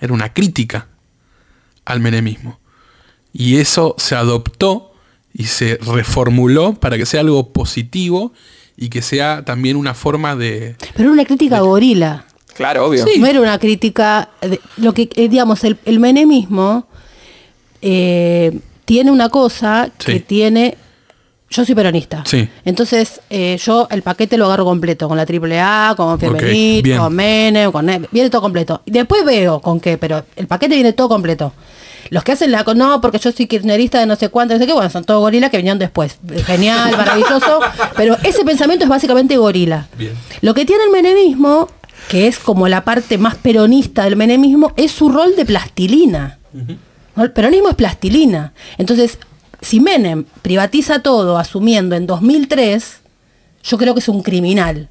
[0.00, 0.88] era una crítica
[1.84, 2.58] al menemismo.
[3.32, 4.92] Y eso se adoptó
[5.32, 8.32] y se reformuló para que sea algo positivo
[8.76, 10.76] y que sea también una forma de...
[10.94, 12.26] Pero era una crítica gorila.
[12.54, 13.04] Claro, obvio.
[13.18, 14.30] No era una crítica.
[14.40, 16.88] de- lo que, eh, digamos, el, el menemismo
[17.82, 20.20] eh, tiene una cosa que Sí.
[20.20, 20.76] tiene.
[21.48, 22.24] Yo soy peronista.
[22.26, 22.48] Sí.
[22.64, 27.70] Entonces, eh, yo el paquete lo agarro completo, con la AAA, con Femenit, con Menem,
[27.70, 28.82] con Ne- viene todo completo.
[28.84, 31.52] Y después veo con qué, pero el paquete viene todo completo.
[32.10, 34.66] Los que hacen la no, porque yo soy kirchnerista de no sé cuánto, no sé
[34.66, 36.18] qué, bueno, son todos gorilas que vinieron después.
[36.46, 37.60] Genial, maravilloso.
[37.96, 39.86] pero ese pensamiento es básicamente gorila.
[39.96, 40.12] Bien.
[40.40, 41.68] Lo que tiene el menemismo,
[42.08, 46.38] que es como la parte más peronista del menemismo, es su rol de plastilina.
[47.16, 48.52] El peronismo es plastilina.
[48.78, 49.18] Entonces,
[49.66, 52.98] si Menem privatiza todo asumiendo en 2003,
[53.64, 54.88] yo creo que es un criminal.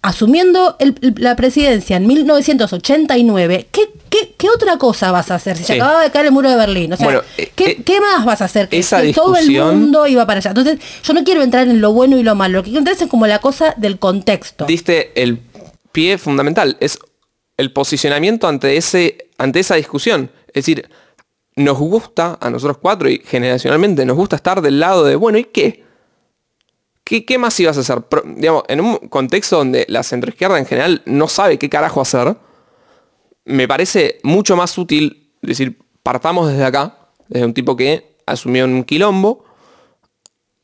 [0.00, 5.56] Asumiendo el- la presidencia en 1989, ¿qué, qué, qué otra cosa vas a hacer?
[5.56, 6.92] Si se acababa de caer el muro de Berlín.
[6.92, 8.68] O sea, Bueno, eh, ¿qué, eh, qué más vas a hacer?
[8.68, 10.50] Que, esa que todo el mundo iba para allá.
[10.50, 12.58] Entonces, yo no quiero entrar en lo bueno y lo malo.
[12.58, 14.66] Lo que quiero entrar es como la cosa del contexto.
[14.66, 15.38] Diste el
[15.92, 16.76] pie fundamental.
[16.80, 16.98] Es
[17.56, 20.30] el posicionamiento ante, ese, ante esa discusión.
[20.48, 20.88] Es decir,
[21.56, 25.44] nos gusta, a nosotros cuatro y generacionalmente, nos gusta estar del lado de, bueno, ¿y
[25.44, 25.84] qué?
[27.04, 28.02] ¿Qué, qué más ibas a hacer?
[28.36, 32.36] Digamos, en un contexto donde la centroizquierda en general no sabe qué carajo hacer,
[33.44, 36.96] me parece mucho más útil decir, partamos desde acá,
[37.28, 39.44] desde un tipo que asumió un quilombo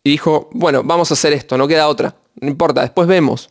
[0.03, 2.17] y dijo, bueno, vamos a hacer esto, no queda otra.
[2.41, 3.51] No importa, después vemos.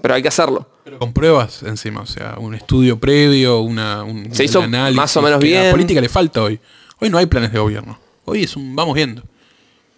[0.00, 0.68] Pero hay que hacerlo.
[0.84, 4.96] Pero con pruebas encima, o sea, un estudio previo, una, un, Se hizo un análisis.
[4.96, 5.64] más o menos que A bien.
[5.66, 6.58] la política le falta hoy.
[6.98, 7.98] Hoy no hay planes de gobierno.
[8.24, 9.22] Hoy es un vamos viendo.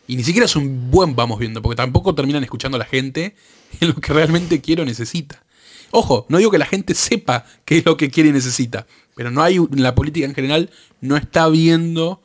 [0.06, 3.34] Y ni siquiera es un buen vamos viendo, porque tampoco terminan escuchando a la gente
[3.80, 5.42] en lo que realmente quiere o necesita.
[5.90, 9.30] Ojo, no digo que la gente sepa qué es lo que quiere y necesita, pero
[9.30, 10.70] no hay, la política en general
[11.00, 12.20] no está viendo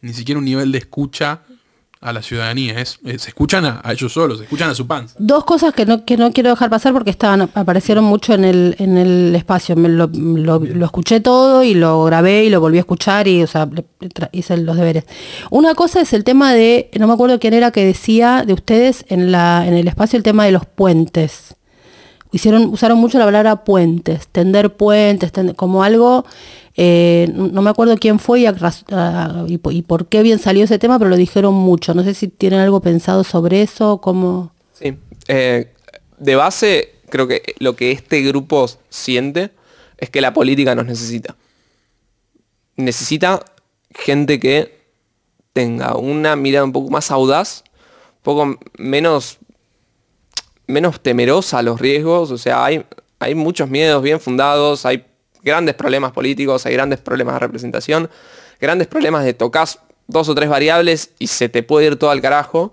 [0.00, 1.42] ni siquiera un nivel de escucha
[2.02, 2.80] a la ciudadanía.
[2.80, 5.14] Es, es- se escuchan a, a ellos solos, se escuchan a su panza.
[5.18, 8.74] Dos cosas que no, que no quiero dejar pasar porque estaban, aparecieron mucho en el,
[8.78, 9.76] en el espacio.
[9.76, 13.42] Me lo, lo- lo escuché todo y lo grabé y lo volví a escuchar y
[13.42, 13.68] o sea,
[14.32, 15.04] hice los deberes.
[15.50, 19.04] Una cosa es el tema de, no me acuerdo quién era que decía de ustedes
[19.08, 21.54] en, la, en el espacio el tema de los puentes.
[22.32, 26.24] Hicieron, usaron mucho la palabra puentes, tender puentes, tender- como algo,
[26.82, 31.16] eh, no me acuerdo quién fue y, por qué bien salió ese tema, pero lo
[31.16, 31.92] dijeron mucho.
[31.92, 34.54] No sé si tienen algo pensado sobre eso, cómo...
[34.72, 34.96] Sí.
[35.28, 35.74] Eh,
[36.16, 39.50] de base, creo que lo que este grupo siente
[39.98, 41.36] es que la política nos necesita.
[42.76, 43.44] Necesita
[43.90, 44.80] gente que
[45.52, 49.36] tenga una mirada un poco más audaz, un poco menos,
[50.66, 52.30] menos temerosa a los riesgos.
[52.30, 52.86] O sea, hay,
[53.18, 55.04] hay muchos miedos bien fundados, hay
[55.42, 58.10] grandes problemas políticos, hay grandes problemas de representación,
[58.60, 59.68] grandes problemas de tocar
[60.06, 62.72] dos o tres variables y se te puede ir todo al carajo.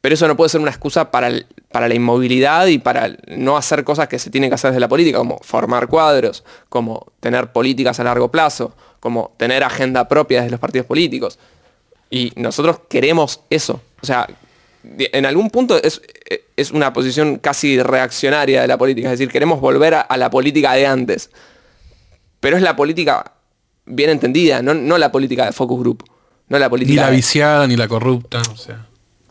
[0.00, 1.30] Pero eso no puede ser una excusa para,
[1.70, 4.88] para la inmovilidad y para no hacer cosas que se tienen que hacer desde la
[4.88, 10.52] política, como formar cuadros, como tener políticas a largo plazo, como tener agenda propia desde
[10.52, 11.38] los partidos políticos.
[12.08, 13.82] Y nosotros queremos eso.
[14.02, 14.26] O sea,
[14.98, 16.00] en algún punto es,
[16.56, 19.12] es una posición casi reaccionaria de la política.
[19.12, 21.30] Es decir, queremos volver a la política de antes.
[22.40, 23.32] Pero es la política
[23.86, 26.04] bien entendida, no, no la política de focus group.
[26.48, 28.86] No la Ni política la de- viciada, ni la corrupta, o sea.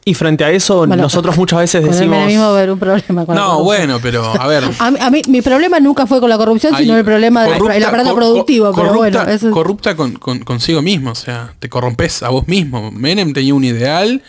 [0.06, 2.18] Y frente a eso, Bueno, nosotros muchas veces decimos...
[2.18, 4.64] a haber un problema con la No, bueno, pero a ver.
[4.80, 7.60] A mí, a mí- mi problema nunca fue con la corrupción, sino el problema del
[7.60, 8.66] corrupta- aparato cor- productivo.
[8.72, 12.24] cor- pero corrupta, bueno, eso es- corrupta con, con- consigo mismo, o sea, te corrompes
[12.24, 12.90] a vos mismo.
[12.92, 14.24] Menem tenía un ideal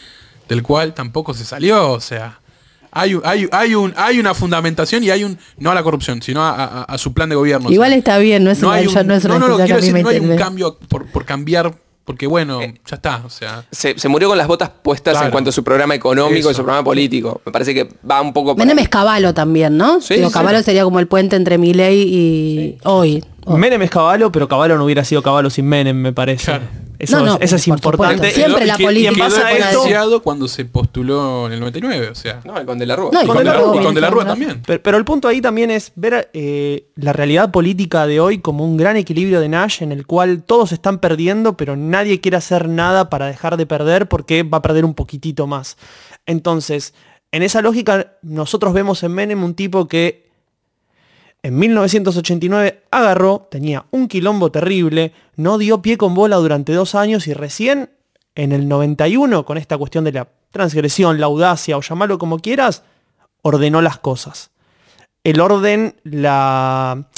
[0.49, 2.40] del cual tampoco se salió, o sea,
[2.93, 6.43] hay, hay, hay, un, hay una fundamentación y hay un, no a la corrupción, sino
[6.43, 7.69] a, a- a su plan de gobierno.
[7.69, 9.65] o Igual sea, está bien, no es una, hay un- no es no, no, que
[9.65, 11.75] quiero decir, no hay un cambio por, por cambiar,
[12.05, 13.65] porque bueno, ya está, o sea.
[13.71, 16.63] se, se murió con las botas puestas en cuanto a su programa económico y su
[16.63, 17.41] programa político.
[17.47, 20.01] Me parece que va un poco por Menem es Caballo también, ¿no?
[20.01, 20.33] Sí, Digo, sí.
[20.35, 23.25] Caballo sería como el puente entre Milei y hoy.
[23.45, 23.59] Hoy.
[23.61, 26.47] Menem es Caballo, pero Caballo no hubiera sido Caballo sin Menem, me parece.
[26.47, 26.65] Claro.
[27.01, 28.15] Eso, No, no, es, eso es por importante.
[28.17, 28.37] supuesto.
[28.41, 32.41] Siempre Y la y política esto- evidenciado cuando se postuló en el 99, o sea.
[32.45, 33.11] No, el con De la Rúa.
[33.13, 34.63] No, y con, con de la Rúa, y con De la Rúa también.
[34.67, 38.65] Pero, pero el punto ahí también es ver eh, la realidad política de hoy como
[38.65, 42.69] un gran equilibrio de Nash en el cual todos están perdiendo, pero nadie quiere hacer
[42.69, 45.79] nada para dejar de perder porque va a perder un poquitito más.
[46.27, 46.95] Entonces,
[47.33, 50.30] en esa lógica, nosotros vemos en Menem un tipo que
[51.43, 57.27] en 1989 agarró, tenía un quilombo terrible, no dio pie con bola durante dos años
[57.27, 57.91] y recién
[58.35, 62.83] en el 91, con esta cuestión de la transgresión, la audacia o llamarlo como quieras,
[63.43, 64.51] ordenó las cosas.
[65.25, 67.09] El orden, la,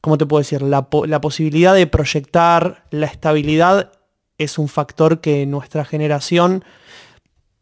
[0.00, 0.62] ¿cómo te puedo decir?
[0.62, 3.92] La, la posibilidad de proyectar la estabilidad
[4.38, 6.64] es un factor que nuestra generación,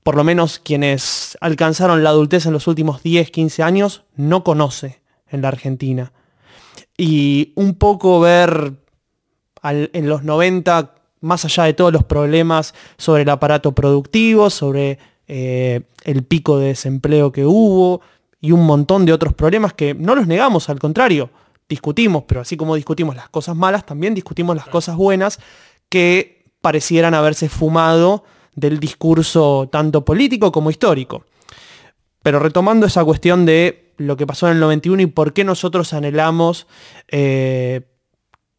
[0.03, 5.06] por lo menos quienes alcanzaron la adultez en los últimos 10, 15 años, no conoce
[5.31, 6.13] en la Argentina.
[6.97, 8.73] Y un poco ver
[9.63, 14.99] al- en los 90, más allá de todos los problemas sobre el aparato productivo, sobre
[15.29, 18.01] eh, el pico de desempleo que hubo
[18.41, 21.31] y un montón de otros problemas que no los negamos, al contrario,
[21.69, 25.41] discutimos, pero así como discutimos las cosas malas, también discutimos las cosas buenas
[25.89, 28.23] que parecieran haberse fumado
[28.55, 31.25] del discurso tanto político como histórico.
[32.23, 35.93] Pero retomando esa cuestión de lo que pasó en el 91 y por qué nosotros
[35.93, 36.67] anhelamos
[37.09, 37.83] eh,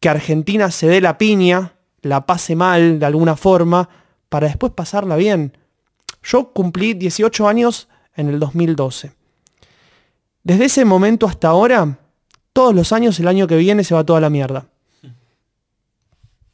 [0.00, 3.88] que Argentina se dé la piña, la pase mal de alguna forma,
[4.28, 5.56] para después pasarla bien.
[6.22, 9.12] Yo cumplí 18 años en el 2012.
[10.42, 11.98] Desde ese momento hasta ahora,
[12.52, 14.66] todos los años, el año que viene se va toda la mierda.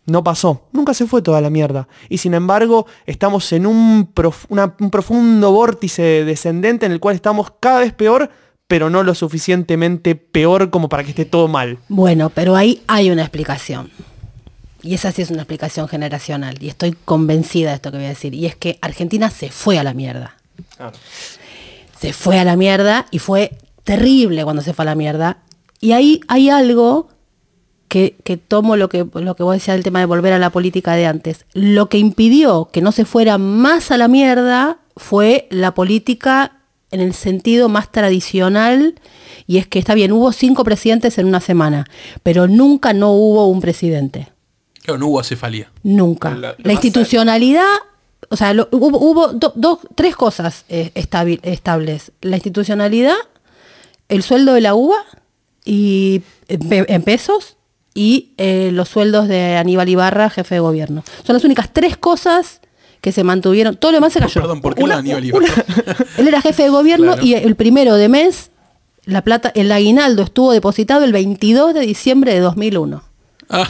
[0.07, 1.89] No pasó, nunca se fue toda la mierda.
[2.11, 7.95] Y sin embargo, estamos en un, profundo vórtice descendente en el cual estamos cada vez
[7.95, 8.30] peor,
[8.66, 11.78] pero no lo suficientemente peor como para que esté todo mal.
[11.88, 13.90] Bueno, pero ahí hay una explicación.
[14.82, 16.56] Y esa sí es una explicación generacional.
[16.60, 18.34] Y estoy convencida de esto que voy a decir.
[18.34, 20.36] Y es que Argentina se fue a la mierda.
[21.98, 25.38] Se fue a la mierda y fue terrible cuando se fue a la mierda.
[25.80, 27.08] Y ahí hay algo
[27.88, 30.50] que, que tomo lo que, lo que vos decías del tema de volver a la
[30.50, 31.46] política de antes.
[31.54, 36.63] Lo que impidió que no se fuera más a la mierda fue la política
[36.95, 38.95] en el sentido más tradicional.
[39.47, 41.86] Y es que está bien, hubo cinco presidentes en una semana,
[42.22, 44.28] pero nunca no hubo un presidente.
[44.82, 45.70] Claro, no hubo acefalía.
[45.82, 46.34] Nunca.
[46.34, 47.66] La institucionalidad,
[48.30, 52.12] o sea, lo- hubo, hubo do- dos, tres cosas eh, estabi- estables.
[52.22, 53.16] La institucionalidad,
[54.09, 55.05] el sueldo de la UBA
[55.64, 57.57] y en, pe- en pesos
[57.95, 61.03] y eh, los sueldos de Aníbal Ibarra, jefe de gobierno.
[61.24, 62.61] Son las únicas tres cosas
[63.05, 63.76] que se mantuvieron.
[63.76, 64.40] Todo lo demás se cayó.
[64.40, 65.46] Perdón, ¿por qué Una- Aníbal Ibarra?
[66.18, 67.24] él era jefe de gobierno Claro.
[67.24, 68.50] y el primero de mes,
[69.05, 73.02] la plata, el aguinaldo estuvo depositado el 22 de diciembre de 2001.
[73.50, 73.68] Ah,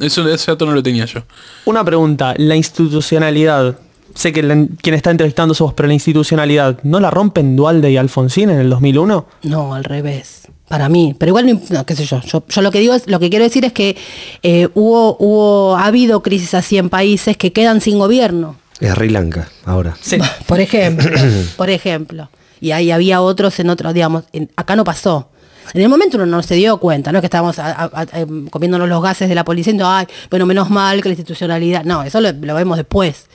[0.00, 1.20] eso, ese dato no lo tenía yo.
[1.64, 3.76] Una pregunta, la institucionalidad.
[4.14, 7.90] Sé que la- quien está entrevistando sos vos, pero la institucionalidad, ¿no la rompen Dualde
[7.90, 9.26] y Alfonsín en el 2001?
[9.42, 10.42] No, al revés.
[10.68, 11.16] Para mí.
[11.18, 12.20] Pero igual, no, no, qué sé yo.
[12.22, 12.44] yo.
[12.48, 13.96] yo lo que digo es, lo que quiero decir es que
[14.44, 18.56] eh, hubo, hubo, ha habido crisis así en países que quedan sin gobierno.
[18.80, 19.96] Es Sri Lanka, ahora.
[20.00, 20.18] Sí.
[20.46, 21.10] Por ejemplo.
[21.56, 22.30] por ejemplo.
[22.60, 25.28] Y ahí había otros en otros, digamos, en- acá no pasó.
[25.72, 28.18] En el momento uno no se dio cuenta, no es que estábamos a- a- a-
[28.20, 31.84] em, comiéndonos los gases de la policía diciendo, ay, bueno, menos mal que la institucionalidad.
[31.84, 33.26] No, eso lo, lo vemos después.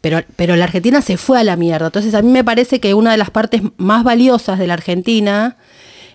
[0.00, 1.86] Pero, pero la Argentina se fue a la mierda.
[1.86, 5.56] Entonces a mí me parece que una de las partes más valiosas de la Argentina,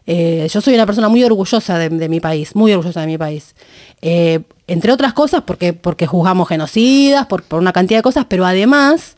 [0.07, 3.17] eh, yo soy una persona muy orgullosa de, de mi país, muy orgullosa de mi
[3.17, 3.55] país.
[4.01, 4.41] Eh,
[4.71, 9.15] entre otras cosas, porque, porque juzgamos genocidas, por, por una cantidad de cosas, pero además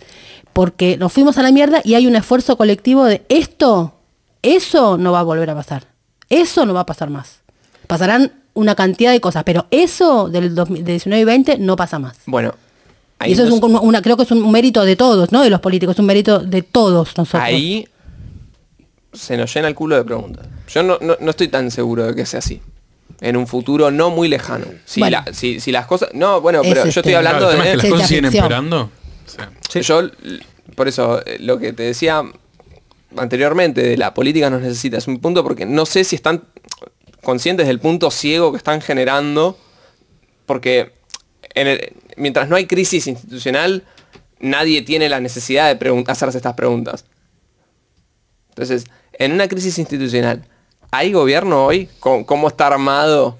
[0.53, 3.93] porque nos fuimos a la mierda y hay un esfuerzo colectivo de esto,
[4.41, 5.87] eso no va a volver a pasar.
[6.29, 7.39] Eso no va a pasar más.
[7.87, 12.17] Pasarán una cantidad de cosas, pero eso del 2019 y 20 no pasa más.
[12.27, 12.53] Bueno,
[13.25, 15.41] y eso es un, una, creo que es un mérito de todos, ¿no?
[15.41, 17.41] De los políticos, es un mérito de todos nosotros.
[17.41, 17.87] Ahí
[19.11, 20.45] se nos llena el culo de preguntas.
[20.67, 22.61] Yo no, no- no estoy tan seguro de que sea así.
[23.21, 24.65] En un futuro no muy lejano.
[24.85, 25.23] Si, Bueno.
[25.25, 26.09] la- si, si las cosas...
[26.13, 27.89] No, bueno, Es pero yo este- estoy hablando Claro, el tema es que las de...
[27.91, 28.91] Cosas siguen empeorando.
[29.25, 30.09] Sea, Yo,
[30.75, 32.23] por eso, eh, lo que te decía
[33.15, 36.43] anteriormente de la política nos necesita es un punto porque no sé si están
[37.21, 39.57] conscientes del punto ciego que están generando,
[40.45, 40.91] porque
[41.53, 43.83] en el- mientras no hay crisis institucional,
[44.39, 47.05] nadie tiene la necesidad de hacerse estas preguntas.
[48.49, 50.45] Entonces, en una crisis institucional,
[50.93, 51.89] ¿hay gobierno hoy?
[51.99, 53.37] ¿Cómo, cómo está armado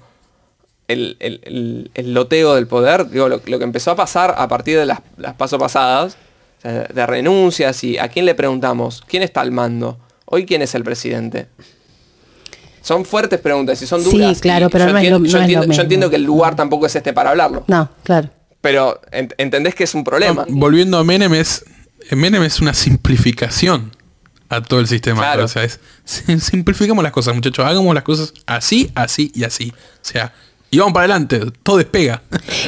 [0.88, 3.08] el, el- el- el loteo del poder?
[3.08, 6.16] Digo, lo, lo que empezó a pasar a partir de las, las pasos pasadas,
[6.58, 9.98] o sea, de renuncias y a quién le preguntamos, ¿quién está al mando?
[10.26, 11.46] Hoy, ¿quién es el presidente?
[12.82, 14.40] Son fuertes preguntas y son Sí, duras.
[14.40, 15.82] claro, y pero yo no es entiendo, lo- yo no es lo entiendo- yo mismo.
[15.82, 17.64] entiendo que el lugar tampoco es este para hablarlo.
[17.66, 18.28] No, claro.
[18.60, 20.44] Pero ent- entendés que es un problema.
[20.48, 21.64] No, volviendo a Menem es,
[22.10, 23.93] Menem es una simplificación
[24.48, 25.20] a todo el sistema.
[25.20, 25.44] Claro.
[25.44, 27.64] O sea, es sim- simplificamos las cosas, muchachos.
[27.64, 29.72] Hagamos las cosas así, así y así.
[29.72, 30.32] O sea,
[30.70, 31.40] y vamos para adelante.
[31.62, 32.22] Todo despega.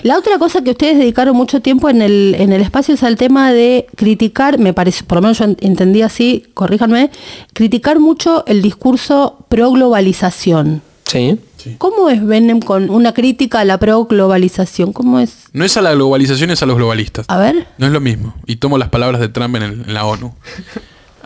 [0.05, 3.17] La otra cosa que ustedes dedicaron mucho tiempo en el, en el espacio es al
[3.17, 7.11] tema de criticar, me parece, por lo menos yo ent- entendí así, corríjanme,
[7.53, 10.83] criticar mucho el discurso pro globalización.
[11.05, 11.39] Sí.
[11.79, 14.93] ¿Cómo es Benem con una crítica a la pro globalización?
[14.93, 15.47] ¿Cómo es?
[15.53, 17.27] No es a la globalización, es a los globalistas.
[17.29, 17.67] A ver.
[17.79, 18.35] No es lo mismo.
[18.47, 20.33] Y tomo las palabras de Trump en, el- en la ONU.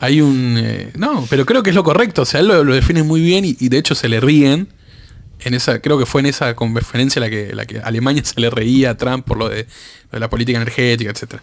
[0.01, 0.57] Hay un...
[0.59, 2.23] eh, no, pero creo que es lo correcto.
[2.23, 4.69] O sea, él lo, define muy bien y, de hecho se le ríen.
[5.43, 8.51] En esa, creo que fue en esa conferencia la que, la que Alemania se le
[8.51, 9.67] reía a Trump por lo de,
[10.11, 11.41] la política energética, etc.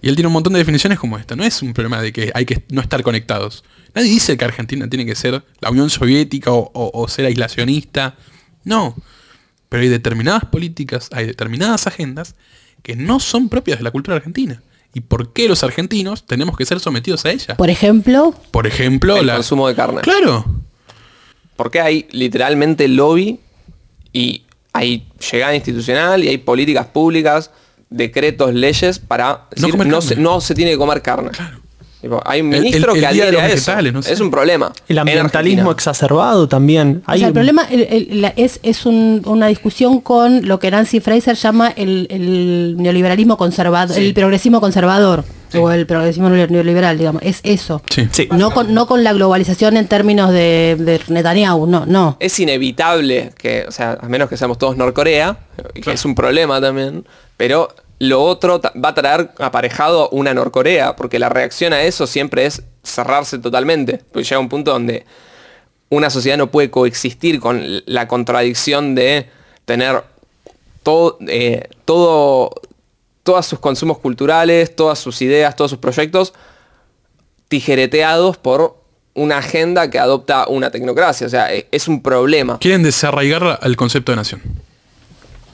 [0.00, 1.34] Y él tiene un montón de definiciones como esta.
[1.34, 3.64] No es un problema de que hay que no estar conectados.
[3.94, 8.16] Nadie dice que Argentina tiene que ser la Unión Soviética o- o ser aislacionista.
[8.64, 8.94] No.
[9.70, 12.34] Pero hay determinadas políticas, hay determinadas agendas
[12.82, 14.62] que no son propias de la cultura argentina.
[14.94, 17.56] ¿Y por qué los argentinos tenemos que ser sometidos a ella?
[17.56, 19.34] Por ejemplo, Por ejemplo, El la...
[19.34, 20.00] consumo de carne.
[20.00, 20.44] Claro.
[21.56, 23.40] Porque hay literalmente lobby
[24.12, 27.50] y hay llegada institucional y hay políticas públicas,
[27.90, 30.08] decretos, leyes para decir comer no, carne.
[30.08, 31.30] se, no se tiene que comer carne.
[32.24, 33.54] Hay un El- ministro el- que el día de adhiere los a eso.
[33.70, 34.12] vegetales, no sé.
[34.12, 34.72] Es un problema.
[34.88, 37.02] El en ambientalismo exacerbado también.
[37.06, 40.58] O sea, el un- problema el- el- la- es, es un- una discusión con lo
[40.58, 45.24] que Nancy Fraser llama el, el neoliberalismo conservador, el progresismo conservador,
[45.58, 47.22] o el progresismo neoliberal, digamos.
[47.24, 47.82] Es eso.
[47.90, 48.06] Sí.
[48.12, 48.28] Sí.
[48.30, 52.16] No con, no con la globalización en términos de, de Netanyahu, no, no.
[52.20, 55.38] es inevitable que, o sea, a menos que seamos todos Norcorea,
[55.82, 57.04] que es un problema también,
[57.36, 57.68] pero
[57.98, 62.62] lo otro va a traer aparejado una Norcorea, porque la reacción a eso siempre es
[62.84, 64.02] cerrarse totalmente.
[64.12, 65.04] Pues llega un punto donde
[65.88, 69.28] una sociedad no puede coexistir con la contradicción de
[69.64, 70.02] tener
[70.82, 72.50] todo, eh, todo,
[73.22, 76.34] todos sus consumos culturales, todas sus ideas, todos sus proyectos
[77.48, 78.76] tijereteados por
[79.14, 81.26] una agenda que adopta una tecnocracia.
[81.26, 82.58] O sea, e- es un problema.
[82.58, 84.42] Quieren desarraigar al concepto de nación.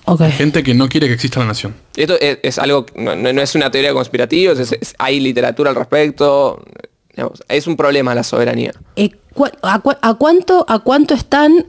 [0.06, 0.22] Ok.
[0.36, 1.74] Gente que no quiere que exista la nación.
[1.96, 6.62] Esto es, es algo, no, es una teoría conspirativa, es- es- hay literatura al respecto.
[7.16, 8.72] digamos, es un problema la soberanía.
[8.96, 9.10] Eh,
[9.62, 11.64] a cuánto, ¿A cuánto están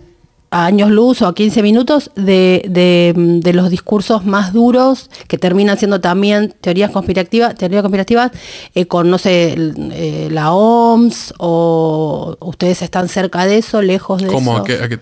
[0.56, 5.38] a años luz o a 15 minutos de, de, de los discursos más duros que
[5.38, 8.32] terminan siendo también teorías conspirativas, teorías conspirativas
[8.74, 14.22] eh, con, no sé, el- eh, la OMS o ustedes están cerca de eso, lejos
[14.22, 14.54] de ¿Cómo?
[14.54, 14.62] eso?
[14.62, 15.00] ¿A qué- a qué-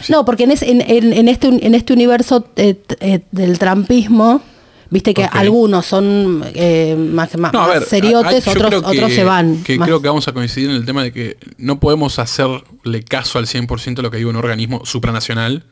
[0.00, 0.12] sí.
[0.12, 4.40] No, porque en, ese- en- en- en este, en este universo eh, eh, del trampismo,
[4.94, 9.12] viste que algunos son eh, más, más- No, a más ver, seriotes, otros, que- otros
[9.12, 9.62] se van.
[9.62, 13.02] Que más- creo que vamos a coincidir en el tema de que no podemos hacerle
[13.02, 15.64] caso al 100% a lo que diga un organismo supranacional,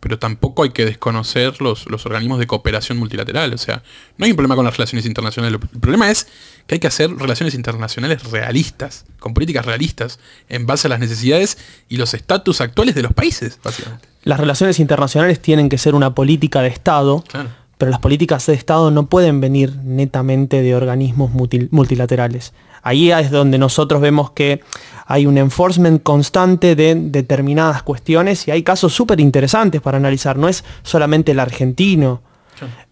[0.00, 3.52] pero tampoco hay que desconocer los, los organismos de cooperación multilateral.
[3.52, 3.82] O sea,
[4.16, 5.58] no hay un problema con las relaciones internacionales.
[5.72, 6.28] El problema es
[6.68, 11.58] que hay que hacer relaciones internacionales realistas, con políticas realistas, en base a las necesidades
[11.88, 14.06] y los estatus actuales de los países, básicamente.
[14.22, 17.48] Las relaciones internacionales tienen que ser una política de Estado, Claro.
[17.78, 22.52] Pero las políticas de Estado no pueden venir netamente de organismos multi- multilaterales.
[22.82, 24.60] Ahí es donde nosotros vemos que
[25.06, 30.36] hay un enforcement constante de determinadas cuestiones y hay casos súper interesantes para analizar.
[30.36, 32.20] No es solamente el argentino,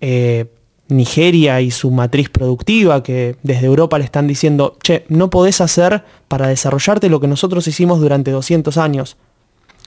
[0.00, 0.46] eh,
[0.88, 6.04] Nigeria y su matriz productiva, que desde Europa le están diciendo, che, no podés hacer
[6.28, 9.16] para desarrollarte lo que nosotros hicimos durante 200 años.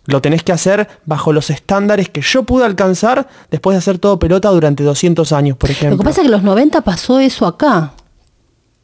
[0.06, 4.18] Lo tenés que hacer bajo los estándares que yo pude alcanzar después de hacer todo
[4.20, 5.98] pelota durante 200 años, por ejemplo.
[5.98, 7.94] Lo que pasa es que en los 90 pasó eso acá.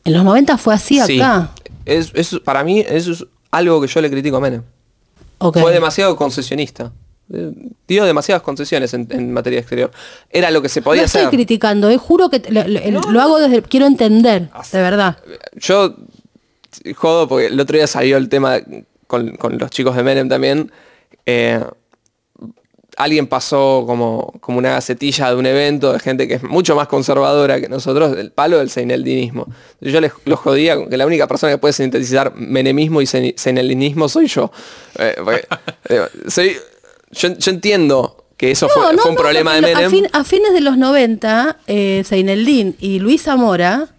[0.03, 1.19] En los 90 fue así Sí.
[1.19, 1.51] acá.
[1.85, 4.61] Es, es- para mí eso es algo que yo le critico a Menem.
[5.39, 6.91] Fue demasiado concesionista.
[7.33, 7.51] Eh,
[7.87, 9.89] Dio demasiadas concesiones en, en materia exterior.
[10.29, 11.31] Era lo que se no podía estoy hacer.
[11.31, 13.61] criticando, eh, juro que te- lo, lo- lo hago desde...
[13.63, 15.17] Quiero entender, de verdad.
[15.55, 15.95] Yo
[16.95, 18.57] jodo porque el otro día salió el tema
[19.07, 20.71] con, con los chicos de Menem también.
[21.25, 21.59] Eh,
[22.97, 26.87] alguien pasó como, como una gacetilla de un evento de gente que es mucho más
[26.87, 29.47] conservadora que nosotros, el palo del seineldinismo.
[29.81, 33.33] Yo les los jodía con que la única persona que puede sintetizar menemismo y sein-
[33.35, 34.49] seineldinismo soy yo.
[34.97, 35.45] Eh, porque,
[35.89, 36.55] eh, soy-
[37.11, 39.85] yo, yo entiendo que eso fue, No, no, fue un no, problema de Menem.
[39.87, 43.89] A, fin- a fines de los 90, eh, Seineldin y Luis Zamora,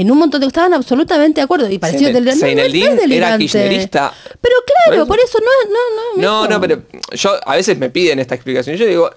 [0.00, 0.46] en un montón de...
[0.46, 1.68] Estaban absolutamente de acuerdo.
[1.70, 2.08] Y parecía...
[2.12, 2.20] Seine-
[2.68, 4.12] del- no, era kirchnerista.
[4.40, 5.70] Pero claro, Por por eso no...
[5.70, 6.82] No, no, No, no, pero
[7.12, 8.76] yo a veces me piden esta explicación.
[8.76, 9.10] Yo digo,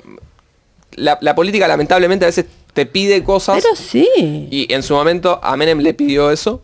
[0.95, 4.07] la, la política lamentablemente a veces te pide cosas Pero sí.
[4.51, 6.61] y en su momento a Menem le pidió eso.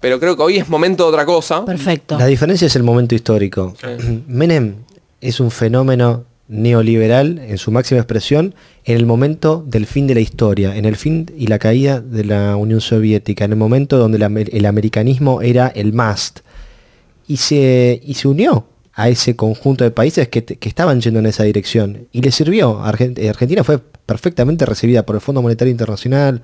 [0.00, 1.64] Pero creo que hoy es momento de otra cosa.
[1.64, 2.16] Perfecto.
[2.18, 3.74] La diferencia es el momento histórico.
[4.28, 4.76] Menem
[5.20, 10.20] es un fenómeno neoliberal en su máxima expresión en el momento del fin de la
[10.20, 14.16] historia, en el fin y la caída de la Unión Soviética, en el momento donde
[14.16, 16.40] el, amer- el americanismo era el must.
[17.26, 21.26] Y se, y se unió a ese conjunto de países que, que estaban yendo en
[21.26, 22.08] esa dirección.
[22.10, 22.80] Y le sirvió.
[22.82, 26.42] Argent- Argentina fue perfectamente recibida por el Fondo Monetario Internacional.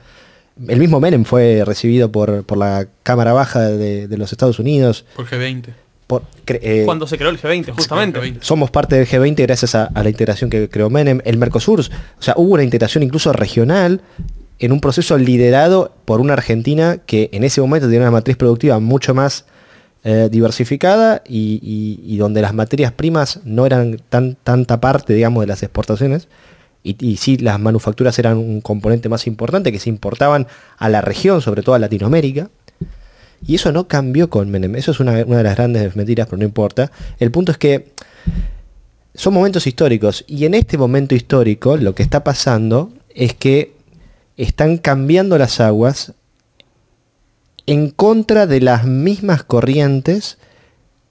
[0.69, 5.05] El mismo Menem fue recibido por, por la Cámara Baja de, de los Estados Unidos.
[5.17, 5.65] Por G20.
[6.07, 8.21] Por- eh, Cuando se creó el G20, justamente.
[8.21, 8.39] G20.
[8.43, 11.21] somos parte del G20 gracias a, a la integración que creó Menem.
[11.25, 14.01] El Mercosur, o sea, hubo una integración incluso regional
[14.59, 18.79] en un proceso liderado por una Argentina que en ese momento tenía una matriz productiva
[18.79, 19.47] mucho más
[20.05, 25.41] eh, diversificada y, y- y donde las materias primas no eran tan, tanta parte, digamos,
[25.43, 26.29] de las exportaciones.
[26.83, 30.47] Y, y sí, las manufacturas eran un componente más importante que se importaban
[30.77, 32.51] a la región, sobre todo a Latinoamérica.
[33.47, 34.77] Y eso no cambió con Menem.
[34.77, 36.91] Eso es una, de las grandes mentiras, pero no importa.
[37.19, 37.93] El punto es que
[39.15, 40.25] son momentos históricos.
[40.27, 43.75] Y en este momento histórico lo que está pasando es que
[44.37, 46.13] están cambiando las aguas
[47.67, 50.39] en contra de las mismas corrientes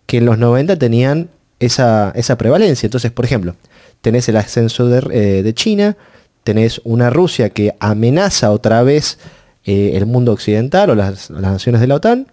[0.06, 1.30] que en los 90 tenían
[1.60, 2.88] esa, esa prevalencia.
[2.88, 3.56] Entonces, por ejemplo,
[4.02, 5.98] tenés el ascenso de, eh, de China,
[6.44, 9.18] tenés una Rusia que amenaza otra vez
[9.66, 12.28] eh, el mundo occidental o las, naciones de la OTAN,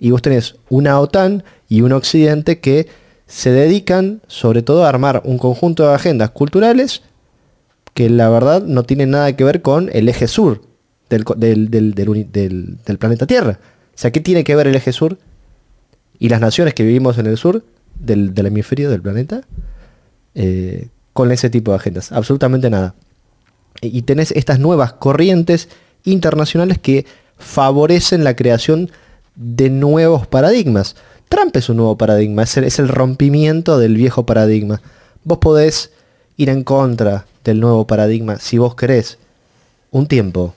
[0.00, 2.86] Y vos tenés una OTAN y un Occidente que
[3.26, 7.02] se dedican sobre todo a armar un conjunto de agendas culturales
[7.94, 10.62] que la verdad no tienen nada que ver con el eje sur
[11.10, 13.58] del, del- del- planeta Tierra.
[13.62, 15.18] O sea, ¿qué tiene que ver el eje sur
[16.18, 17.64] y las naciones que vivimos en el sur
[17.98, 19.42] del, del hemisferio del planeta
[20.34, 22.12] eh, con ese tipo de agendas?
[22.12, 22.94] Absolutamente nada.
[23.80, 25.68] Y tenés estas nuevas corrientes
[26.12, 27.06] internacionales que
[27.36, 28.90] favorecen la creación
[29.36, 30.96] de nuevos paradigmas.
[31.28, 34.80] Trump es un nuevo paradigma, es el, es el rompimiento del viejo paradigma.
[35.24, 35.92] Vos podés
[36.36, 39.18] ir en contra del nuevo paradigma si vos querés
[39.90, 40.54] un tiempo.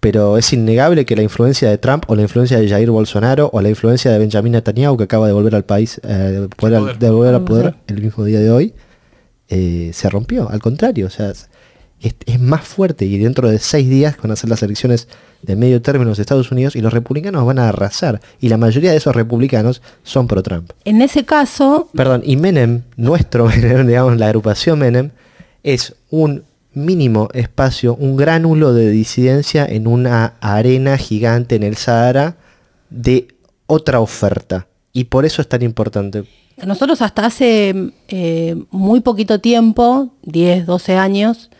[0.00, 3.60] Pero es innegable que la influencia de Trump o la influencia de Jair Bolsonaro o
[3.62, 6.98] la influencia de Benjamin Netanyahu que acaba de volver al país, eh, de poder- poder.
[6.98, 8.74] de volver al poder el mismo día de hoy,
[9.48, 10.50] eh, se rompió.
[10.50, 11.32] Al contrario, o sea,
[12.04, 15.08] es, es más fuerte y dentro de seis días van a ser las elecciones
[15.42, 18.20] de medio término en los Estados Unidos y los republicanos van a arrasar.
[18.40, 20.70] Y la mayoría de esos republicanos son pro Trump.
[20.84, 25.10] En ese caso, Perdón, y Menem, nuestro Menem, digamos, la agrupación Menem,
[25.62, 26.44] es un
[26.74, 32.36] mínimo espacio, un gránulo de disidencia en una arena gigante en el Sahara
[32.90, 33.28] de
[33.66, 34.66] otra oferta.
[34.92, 36.24] Y por eso es tan importante.
[36.64, 41.50] nosotros hasta hace eh, muy poquito tiempo, 10, 12 años,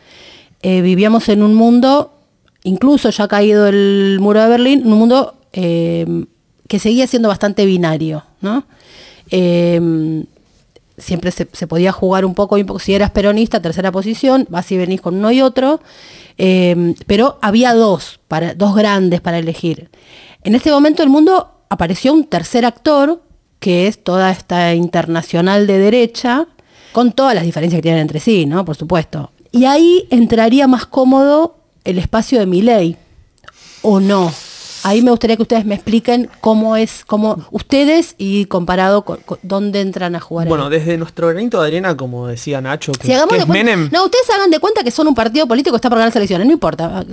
[0.65, 2.15] eh, vivíamos en un mundo,
[2.62, 6.25] incluso ya caído el muro de Berlín, un mundo eh,
[6.67, 8.65] que seguía siendo bastante binario, ¿no?
[9.31, 10.25] Eh,
[10.97, 15.17] siempre se, podía jugar un poco, si eras peronista, tercera posición, vas y venís con
[15.17, 15.81] uno y otro,
[16.39, 19.91] eh, pero había dos, para, dos grandes para elegir.
[20.45, 23.23] En este momento el mundo apareció un tercer actor,
[23.59, 26.47] que es toda esta internacional de derecha,
[26.93, 28.65] con todas las diferencias que tienen entre sí, ¿no?
[28.65, 29.31] Por supuesto.
[29.55, 32.96] Y ahí entraría más cómodo el espacio de mi ley,
[33.82, 34.32] o no.
[34.82, 39.38] Ahí me gustaría que ustedes me expliquen cómo es, cómo ustedes y comparado con, con
[39.42, 40.48] dónde entran a jugar.
[40.48, 40.70] Bueno, ahí.
[40.70, 43.90] desde nuestro granito de arena, como decía Nacho, que, Si que es cuenta- Menem.
[43.92, 46.48] No, ustedes hagan de cuenta que son un partido político que está por ganar elecciones,
[46.48, 46.98] no importa.
[46.98, 47.05] Acá,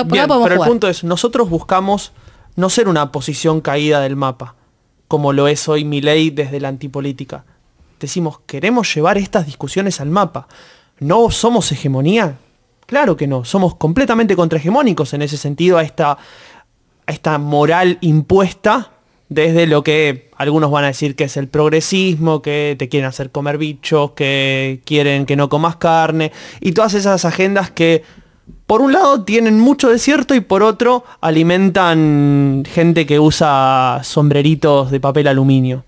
[0.00, 2.10] acá pero el punto es, nosotros buscamos
[2.56, 4.56] no ser una posición caída del mapa,
[5.06, 7.44] como lo es hoy mi ley desde la antipolítica.
[8.00, 10.48] Decimos, queremos llevar estas discusiones al mapa.
[10.98, 12.38] ¿No somos hegemonía?
[12.86, 18.92] Claro que no, somos completamente contrahegemónicos en ese sentido a esta, a esta moral impuesta
[19.28, 23.30] desde lo que algunos van a decir que es el progresismo, que te quieren hacer
[23.30, 28.04] comer bichos, que quieren que no comas carne, y todas esas agendas que
[28.66, 34.90] por un lado tienen mucho de cierto y por otro alimentan gente que usa sombreritos
[34.90, 35.84] de papel aluminio.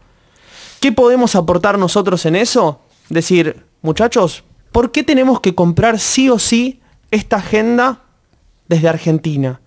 [0.81, 2.81] ¿Qué podemos aportar nosotros en eso?
[3.09, 8.03] Decir, muchachos, ¿por qué tenemos que comprar sí o sí esta agenda
[8.69, 9.61] desde Argentina?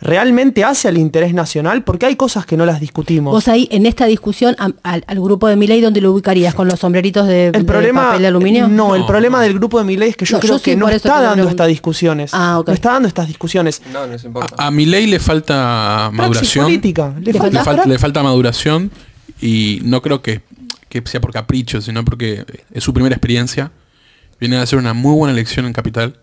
[0.00, 1.82] ¿Realmente hace al interés nacional?
[1.82, 3.32] Porque hay cosas que no las discutimos.
[3.32, 6.54] Vos ahí, en esta discusión, al, al grupo de Milei, ¿dónde lo ubicarías?
[6.54, 8.68] ¿Con los sombreritos de, de el problema, papel de aluminio?
[8.68, 10.76] No, el problema del grupo de Milei es que yo No, creo yo sí, que
[10.76, 12.30] no está lo dando estas discusiones.
[12.32, 12.68] Ah, ok.
[12.68, 13.82] No está dando estas discusiones.
[13.92, 14.54] No, no importa.
[14.56, 16.66] A mi ley le falta maduración.
[16.66, 17.12] política.
[17.20, 17.82] Le ¿Le falta- le, falta?
[17.82, 18.92] fal- le falta maduración
[19.42, 20.42] y no creo que,
[20.88, 23.72] que sea por capricho, sino porque es su primera experiencia.
[24.40, 26.20] Viene a hacer una muy buena elección en Capital,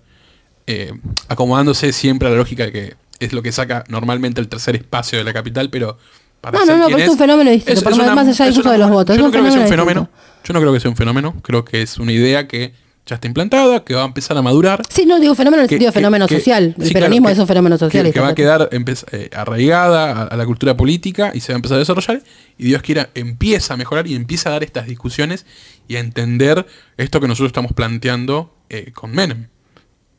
[0.68, 0.94] eh,
[1.28, 5.18] acomodándose siempre a la lógica de que es lo que saca normalmente el tercer espacio
[5.18, 5.98] de la capital, pero
[6.42, 8.78] para No, no, no, pero es un fenómeno distinto, por más- más allá una de
[8.78, 10.10] los votos, Yo es no un creo que sea un fenómeno fenómeno.
[10.44, 11.36] Yo no creo que sea un fenómeno.
[11.42, 12.74] Creo que es una idea que
[13.06, 14.82] ya está implantada, que va a empezar a madurar.
[14.90, 16.74] Sí, no, digo fenómeno en el que- sentido de fenómeno que- social.
[16.80, 18.12] El sí, peronismo claro, es un fenómeno social.
[18.12, 21.58] Que, va a quedar eh, arraigada a, a la cultura política y se va a
[21.58, 22.24] empezar a desarrollar.
[22.58, 25.46] Y Dios quiera, empieza a mejorar y empieza a dar estas discusiones
[25.88, 26.66] y a entender
[26.98, 29.50] esto que nosotros estamos planteando eh, con Menem.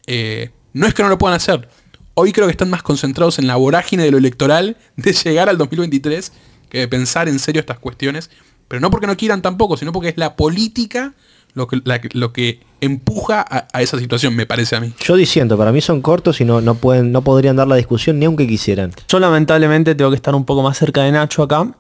[0.07, 1.69] Eh, no es que no lo puedan hacer.
[2.15, 5.59] Hoy creo que están más concentrados en la vorágine de lo electoral de llegar al
[5.59, 6.33] 2023
[6.71, 8.31] que de pensar en serio estas cuestiones.
[8.69, 11.15] Pero no porque no quieran tampoco, sino porque es la política
[11.57, 14.93] lo que, la lo que empuja a, a esa situación, me parece a mí.
[15.01, 18.19] Yo diciendo, para mí son cortos y no, no, pueden, no podrían dar la discusión
[18.19, 18.93] ni aunque quisieran.
[19.09, 21.75] Yo lamentablemente tengo que estar un poco más cerca de Nacho acá.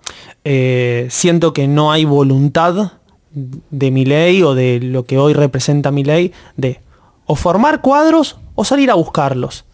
[0.45, 2.95] Eh, siento que no hay voluntad
[3.33, 6.81] de mi ley o de lo que hoy representa mi ley de
[7.27, 9.66] o formar cuadros o salir a buscarlos.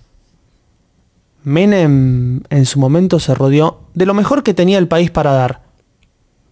[1.45, 5.62] Menem en su momento se rodeó de lo mejor que tenía el país para dar.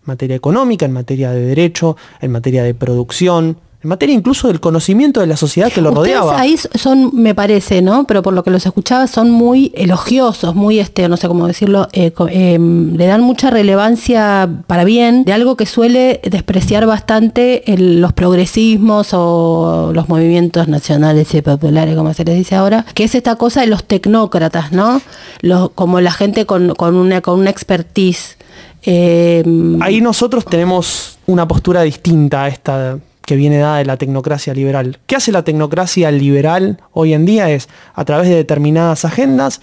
[0.03, 4.61] En materia económica, en materia de derecho, en materia de producción, en materia incluso del
[4.61, 6.39] conocimiento de la sociedad que lo Ustedes rodeaba.
[6.41, 8.05] ahí son, me parece, ¿no?
[8.05, 11.89] Pero por lo que los escuchaba, son muy elogiosos, muy, este, no sé cómo decirlo,
[11.93, 18.01] eh, eh, le dan mucha relevancia para bien de algo que suele despreciar bastante el-
[18.03, 23.15] los progresismos o los movimientos nacionales y populares, como se les dice ahora, que es
[23.15, 25.01] esta cosa de los tecnócratas, ¿no?
[25.41, 28.37] Los, como la gente con, con una, con una expertise.
[28.83, 29.45] Eh,
[29.81, 32.99] Ahí nosotros tenemos una postura distinta a esta
[33.31, 34.99] que viene dada de la tecnocracia liberal.
[35.07, 37.51] ¿Qué hace la tecnocracia liberal hoy en día?
[37.51, 39.61] Es, a través de determinadas agendas,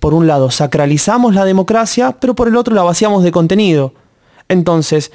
[0.00, 3.94] por un lado sacralizamos la democracia, pero por el otro la vaciamos de contenido.
[4.48, 5.12] Entonces,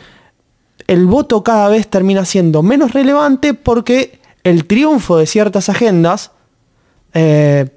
[0.87, 6.31] el voto cada vez termina siendo menos relevante porque el triunfo de ciertas agendas
[7.13, 7.67] eh,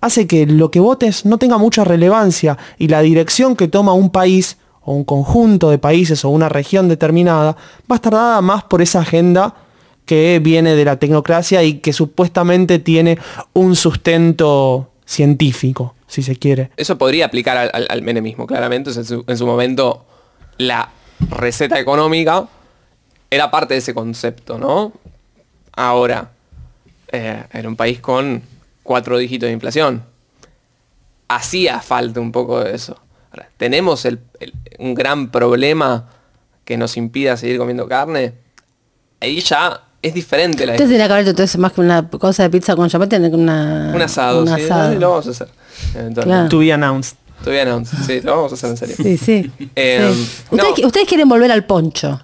[0.00, 4.10] hace que lo que votes no tenga mucha relevancia y la dirección que toma un
[4.10, 4.58] país
[4.90, 7.52] o un conjunto de países o una región determinada
[7.90, 9.54] va a estar dada más por esa agenda
[10.04, 13.16] que viene de la tecnocracia y que supuestamente tiene
[13.52, 16.70] un sustento científico, si se quiere.
[16.76, 18.90] Eso podría aplicar al, al- al menemismo, claramente.
[19.26, 20.04] En su momento,
[20.58, 20.88] la
[21.30, 22.48] receta económica
[23.30, 24.92] era parte de ese concepto, ¿no?
[25.76, 26.30] Ahora,
[27.12, 28.42] eh, era un país con
[28.82, 30.02] cuatro dígitos de inflación.
[31.28, 32.96] Hacía falta un poco de eso.
[33.32, 36.08] Ahora, ¿tenemos el- el- un gran problema
[36.64, 38.34] que nos impida seguir comiendo carne?
[39.20, 42.50] Ahí ya es diferente la Ustedes tendrían que haber entonces más que una cosa de
[42.50, 44.94] pizza con tener una, Un asado, un sí, asado.
[44.98, 45.48] lo vamos a hacer.
[46.14, 46.48] Claro.
[46.48, 47.16] To be announced.
[47.44, 48.96] Todavía no, sí, lo vamos a hacer en serio.
[48.96, 49.50] Sí, sí.
[49.74, 50.42] Eh, sí.
[50.50, 50.56] no.
[50.68, 52.20] Ustedes, ustedes quieren volver al poncho.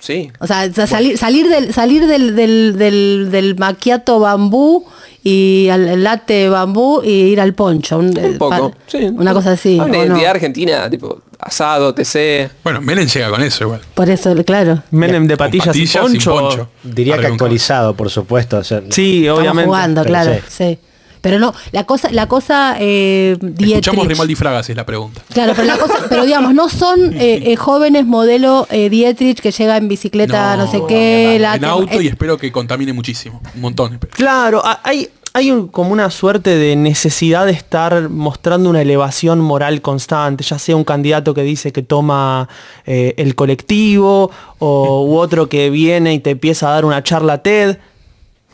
[0.00, 0.30] Sí.
[0.40, 4.84] O sea, sa- salir, salir del, salir del, del, del, del macchiato bambú
[5.22, 7.98] y al latte bambú y ir al poncho.
[7.98, 8.98] Un, eh, Un poco, pa- sí.
[9.04, 9.78] Una cosa así.
[9.78, 12.50] Una identidad argentina, tipo asado, TC.
[12.64, 13.80] Bueno, Menem llega con eso igual.
[13.94, 14.82] Por eso, claro.
[14.90, 16.30] Menem de patillas, patillas y y poncho.
[16.32, 16.68] poncho.
[16.82, 18.58] Diría que actualizado, por supuesto.
[18.58, 19.66] o sea, Sí, Estamos obviamente.
[19.66, 20.34] jugando, claro.
[20.48, 20.64] sí.
[20.64, 20.78] Sí.
[21.20, 25.20] Pero no, la cosa, la cosa eh, Escuchamos Dietrich- Rimaldi Fragas es la pregunta.
[25.32, 29.50] Claro, pero la cosa, pero digamos, no son eh, eh, jóvenes modelo eh, Dietrich que
[29.52, 33.40] llega en bicicleta, no, sé qué, la- en auto eh, y espero que contamine muchísimo.
[33.54, 33.92] Un montón.
[33.94, 34.12] espero.
[34.16, 39.40] Claro, ha- hay, hay un- como una suerte de necesidad de estar mostrando una elevación
[39.40, 42.48] moral constante, ya sea un candidato que dice que toma
[42.86, 47.42] eh, el colectivo o u otro que viene y te empieza a dar una charla
[47.42, 47.76] TED.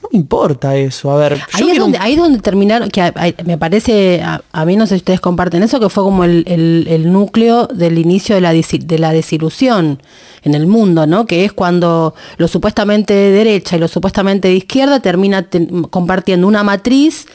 [0.07, 1.11] No me importa eso.
[1.11, 3.59] A ver, yo Ahí es, un- donde, ahí es donde terminaron, que a- a- me
[3.59, 6.87] parece, a, a mí no sé si ustedes comparten eso, que fue como el, el-
[6.89, 10.01] el núcleo del inicio de la, de la desilusión
[10.45, 11.27] en el mundo, ¿no?
[11.27, 16.47] Que es cuando lo supuestamente de derecha y lo supuestamente de izquierda termina ten- compartiendo
[16.47, 17.27] una matriz,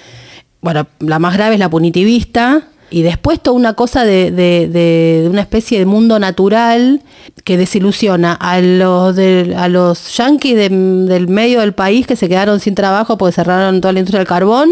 [0.61, 5.27] bueno, la más grave es la punitivista, y después toda una cosa de, de- de-
[5.29, 7.01] una especie de mundo natural
[7.45, 12.59] que desilusiona a los a los yanquis de- del medio del país que se quedaron
[12.59, 14.71] sin trabajo porque cerraron toda la industria del carbón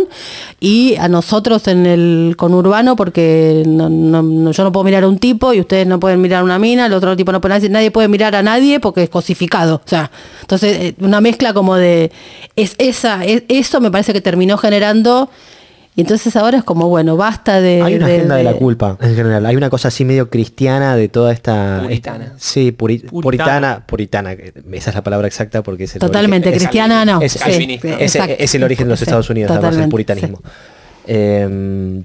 [0.60, 5.62] y a nosotros en el conurbano porque yo no puedo mirar a un tipo y
[5.62, 8.36] ustedes no pueden mirar a una mina, el otro tipo no puede nadie, puede mirar
[8.36, 9.76] a nadie porque es cosificado.
[9.86, 10.12] O sea,
[10.42, 12.12] entonces eh, una mezcla como de
[12.58, 15.30] es esa, es- eso me parece que terminó generando
[16.00, 17.82] y entonces ahora es como, bueno, basta de...
[17.82, 19.46] Hay una de- agenda de, de- la culpa, en general.
[19.46, 21.82] Hay una cosa así medio cristiana de toda esta...
[21.84, 22.26] Puritana.
[22.26, 23.84] esta- sí, puri- Puritana.
[23.86, 24.32] puritana.
[24.34, 27.22] Esa es la palabra exacta porque es el Totalmente, origen- es- cristiana no.
[27.22, 30.38] es- sí, el origen de los Sí, Estados Unidos, además, el totalmente, puritanismo.
[30.44, 30.50] sí.
[31.08, 32.04] Eh,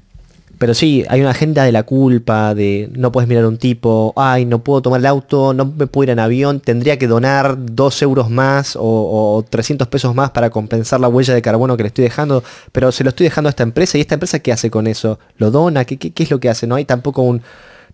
[0.64, 4.14] pero sí, hay una agenda de la culpa, de no puedes mirar a un tipo,
[4.16, 7.58] ay, no puedo tomar el auto, no me puedo ir en avión, tendría que donar
[7.58, 11.82] dos euros más o, o 300 pesos más para compensar la huella de carbono que
[11.82, 12.42] le estoy dejando,
[12.72, 15.18] pero se lo estoy dejando a esta empresa y esta empresa ¿qué hace con eso?
[15.36, 15.84] ¿Lo dona?
[15.84, 16.66] ¿Qué, es lo que hace?
[16.66, 17.42] No hay tampoco un...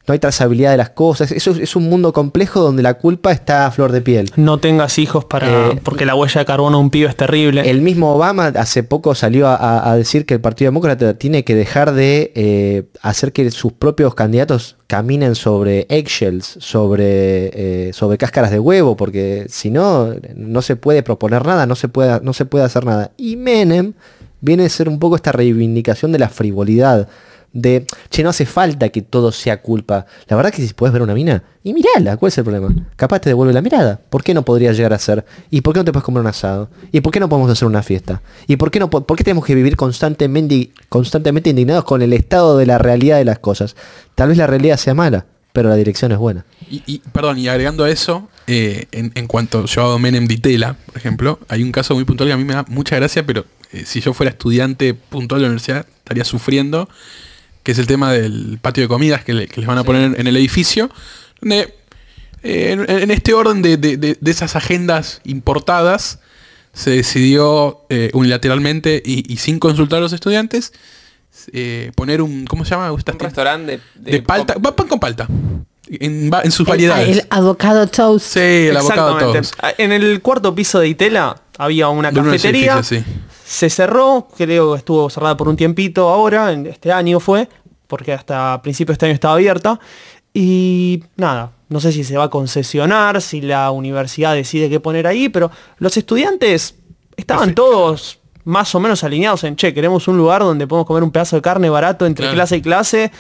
[0.09, 1.31] No hay trazabilidad de las cosas.
[1.31, 4.31] Eso es- un mundo complejo donde la culpa está a flor de piel.
[4.35, 7.71] no tengas hijos para Eh, porque la huella de carbono de un pibe es terrible.
[7.71, 11.93] El mismo Obama hace poco salió a decir que el Partido Demócrata tiene que dejar
[11.93, 17.51] de eh, hacer que sus propios candidatos caminen sobre eggshells, sobre,
[17.89, 21.89] eh, sobre cáscaras de huevo, porque si no, no se puede proponer nada, no se
[21.89, 23.13] puede, no se puede hacer nada.
[23.17, 23.93] Y Menem
[24.41, 27.09] viene a ser un poco esta reivindicación de la frivolidad.
[27.53, 30.07] De, che, no hace falta que todo sea culpa.
[30.29, 32.73] La verdad que si puedes ver una mina, y mirala, ¿cuál es el problema?
[32.97, 34.01] Capaz te devuelve la mirada.
[34.09, 35.25] ¿Por qué no podría llegar a ser?
[35.51, 36.71] ¿Y por qué no te puedes comer un asado?
[36.93, 38.23] ¿Y por qué no podemos hacer una fiesta?
[38.47, 42.13] ¿Y por qué, no, po- por qué tenemos que vivir constantemente, constantemente indignados con el
[42.13, 43.75] estado de la realidad de las cosas?
[44.15, 46.45] Tal vez la realidad sea mala, pero la dirección es buena.
[46.71, 50.97] Y, perdón, y agregando a eso, eh, en, en cuanto yo hago Menem Ditela, por
[50.97, 53.83] ejemplo, hay un caso muy puntual que a mí me da mucha gracia, pero eh,
[53.85, 56.89] si yo fuera estudiante puntual de la universidad, estaría sufriendo,
[57.63, 60.19] que es el tema del patio de comidas que, le- que les van a poner
[60.19, 60.91] en, el edificio,
[61.41, 61.75] donde
[62.43, 66.19] eh, en, en este orden de, de- de- de esas agendas importadas,
[66.73, 70.73] se decidió eh, unilateralmente y, y sin consultar a los estudiantes
[71.53, 72.91] eh, poner un, ¿cómo se llama?
[72.93, 75.27] Un restaurante de, de, palta, pan con palta.
[75.89, 77.09] En, en sus El, variedades.
[77.09, 78.35] el avocado toast.
[78.35, 79.49] sí, el abocado Exactamente.
[79.59, 79.75] todos.
[79.79, 82.81] En el cuarto piso de Itela había una cafetería.
[82.85, 83.03] sí.
[83.51, 87.49] Se cerró, creo que estuvo cerrada por un tiempito ahora, en este año fue,
[87.89, 89.81] porque hasta principios de este año estaba abierta.
[90.33, 95.09] Y nada, no sé si se va a concesionar, si la universidad decide qué poner
[95.09, 96.77] ahí, pero los estudiantes
[97.17, 101.11] estaban todos más o menos alineados en, che, queremos un lugar donde podemos comer un
[101.11, 102.37] pedazo de carne barato entre Claro.
[102.37, 103.11] clase y clase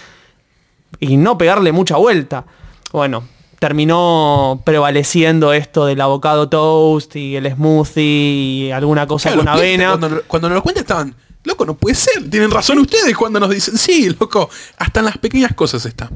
[1.01, 2.45] y no pegarle mucha vuelta.
[2.93, 3.25] Bueno,
[3.61, 9.99] terminó prevaleciendo esto del avocado toast y el smoothie y alguna cosa Claro, con avena.
[9.99, 12.29] Cuando, cuando nos lo cuentan estaban, loco, no puede ser.
[12.29, 14.49] Tienen razón ustedes cuando nos dicen, sí, loco.
[14.79, 16.11] Hasta en las pequeñas cosas está.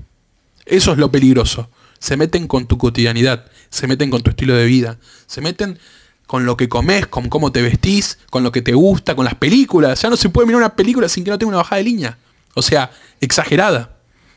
[0.65, 1.69] Eso es lo peligroso.
[1.99, 5.79] Se meten con tu cotidianidad, se meten con tu estilo de vida, se meten
[6.27, 9.35] con lo que comes, con cómo te vestís, con lo que te gusta, con las
[9.35, 10.01] películas.
[10.01, 12.19] Ya no se puede mirar una película sin que no tenga una bajada de línea.
[12.55, 12.91] O sea,
[13.21, 13.91] exagerada.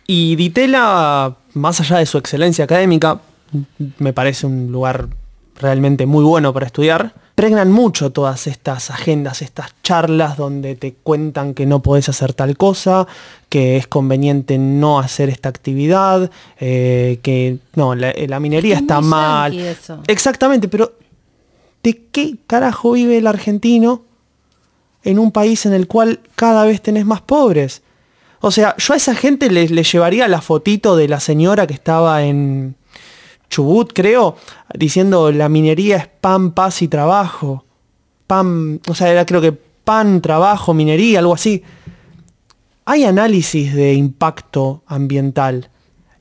[0.05, 3.19] Y Ditela, más allá de su excelencia académica,
[3.99, 5.07] me parece un lugar
[5.59, 7.13] realmente muy bueno para estudiar.
[7.35, 12.57] Pregnan mucho todas estas agendas, estas charlas donde te cuentan que no podés hacer tal
[12.57, 13.05] cosa,
[13.49, 19.01] que es conveniente no hacer esta actividad, eh, que no, la, la minería Es está
[19.01, 19.57] mal.
[19.57, 20.01] eso.
[20.07, 20.93] Exactamente, pero
[21.83, 24.01] ¿de qué carajo vive el argentino
[25.03, 27.83] en un país en el cual cada vez tenés más pobres?
[28.41, 31.73] O sea, yo a esa gente le, le llevaría la fotito de la señora que
[31.73, 32.75] estaba en
[33.49, 34.35] Chubut, creo,
[34.73, 37.65] diciendo la minería es pan, paz y trabajo.
[38.27, 41.63] Pan, o sea, era creo que pan, trabajo, minería, algo así.
[42.85, 45.69] Hay análisis de impacto ambiental,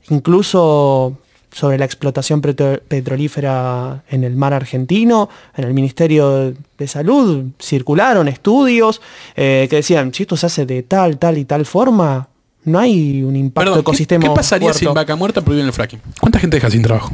[0.09, 1.17] incluso
[1.51, 8.27] sobre la explotación petro- petrolífera en el mar argentino, en el Ministerio de Salud, circularon
[8.27, 9.01] estudios
[9.35, 12.27] eh, que decían, si esto se hace de tal, tal y tal forma,
[12.65, 14.23] no hay un impacto Perdón, ¿qué, ecosistema.
[14.27, 14.99] qué pasaría si en muerto".
[14.99, 16.01] Vaca Muerta prohíben el fracking?
[16.19, 17.11] ¿Cuánta gente deja sin trabajo?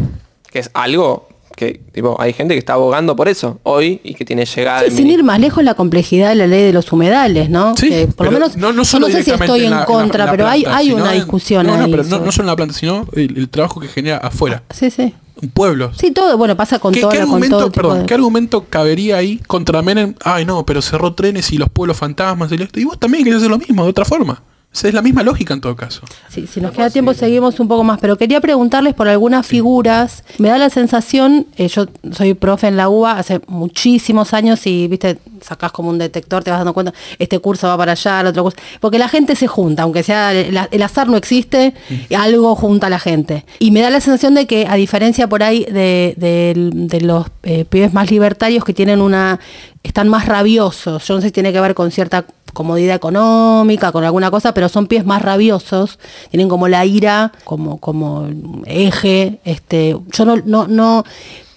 [0.51, 4.25] Que es algo que, tipo, hay gente que está abogando por eso hoy y que
[4.25, 7.49] tiene llegada Sí, sin ir más lejos la complejidad de la ley de los humedales,
[7.49, 7.75] ¿no?
[7.77, 10.25] Sí, Que por lo menos, no, no yo no sé si estoy en, la- contra,
[10.25, 11.91] la pero hay, planta, hay una discusión no, no, ahí.
[11.91, 14.63] pero no, sobre- no solo en la planta, sino el, el trabajo que genera afuera.
[14.73, 15.13] Sí, sí.
[15.41, 15.91] Un pueblo.
[15.97, 18.65] Sí, todo, bueno, pasa con ¿Qué, todo, qué con argumento, todo perdón, de- ¿qué argumento
[18.69, 20.13] cabería ahí contra Menem?
[20.23, 22.79] Ay, no, pero cerró trenes y los pueblos fantasmas y esto.
[22.79, 24.41] Y vos también querés hacer lo mismo, de otra forma.
[24.81, 26.01] Es la misma lógica en todo caso.
[26.29, 30.23] Sí, si nos queda tiempo seguimos un poco más, pero quería preguntarles por algunas figuras.
[30.39, 34.87] Me da la sensación, eh, yo soy profe en la UBA hace muchísimos años y,
[34.87, 38.27] viste, sacás como un detector, te vas dando cuenta, este curso va para allá, el
[38.27, 41.73] otro curso, porque la gente se junta, aunque sea, el, el azar no existe,
[42.17, 43.45] algo junta a la gente.
[43.59, 47.27] Y me da la sensación de que, a diferencia por ahí de, de- de los
[47.43, 49.39] eh, pibes más libertarios que tienen una,
[49.83, 54.03] están más rabiosos, yo no sé si tiene que ver con cierta comodidad económica, con
[54.03, 55.99] alguna cosa, pero son pies más rabiosos,
[56.31, 58.27] tienen como la ira como, como
[58.65, 61.03] eje, este, yo no, no, no,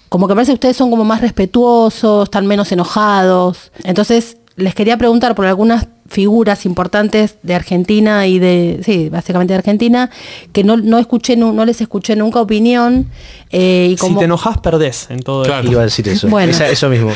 [0.09, 3.71] como que parece que ustedes son como más respetuosos, están menos enojados.
[3.83, 9.57] Entonces, les quería preguntar por algunas figuras importantes de Argentina y de, sí, básicamente de
[9.57, 10.09] Argentina,
[10.53, 13.09] que no, no escuché, nu- no les escuché nunca opinión.
[13.51, 15.59] eh, y Si como, te enojas, perdés en todo Claro.
[15.63, 15.71] esto.
[15.73, 16.29] Iba a decir eso.
[16.29, 16.51] Bueno.
[16.51, 17.11] Esa- eso mismo.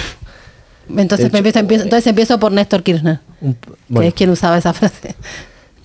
[0.89, 3.55] Entonces, hecho- empiezo, empiezo- entonces empiezo por Néstor Kirchner, Un-
[3.99, 5.15] que es quien usaba esa frase.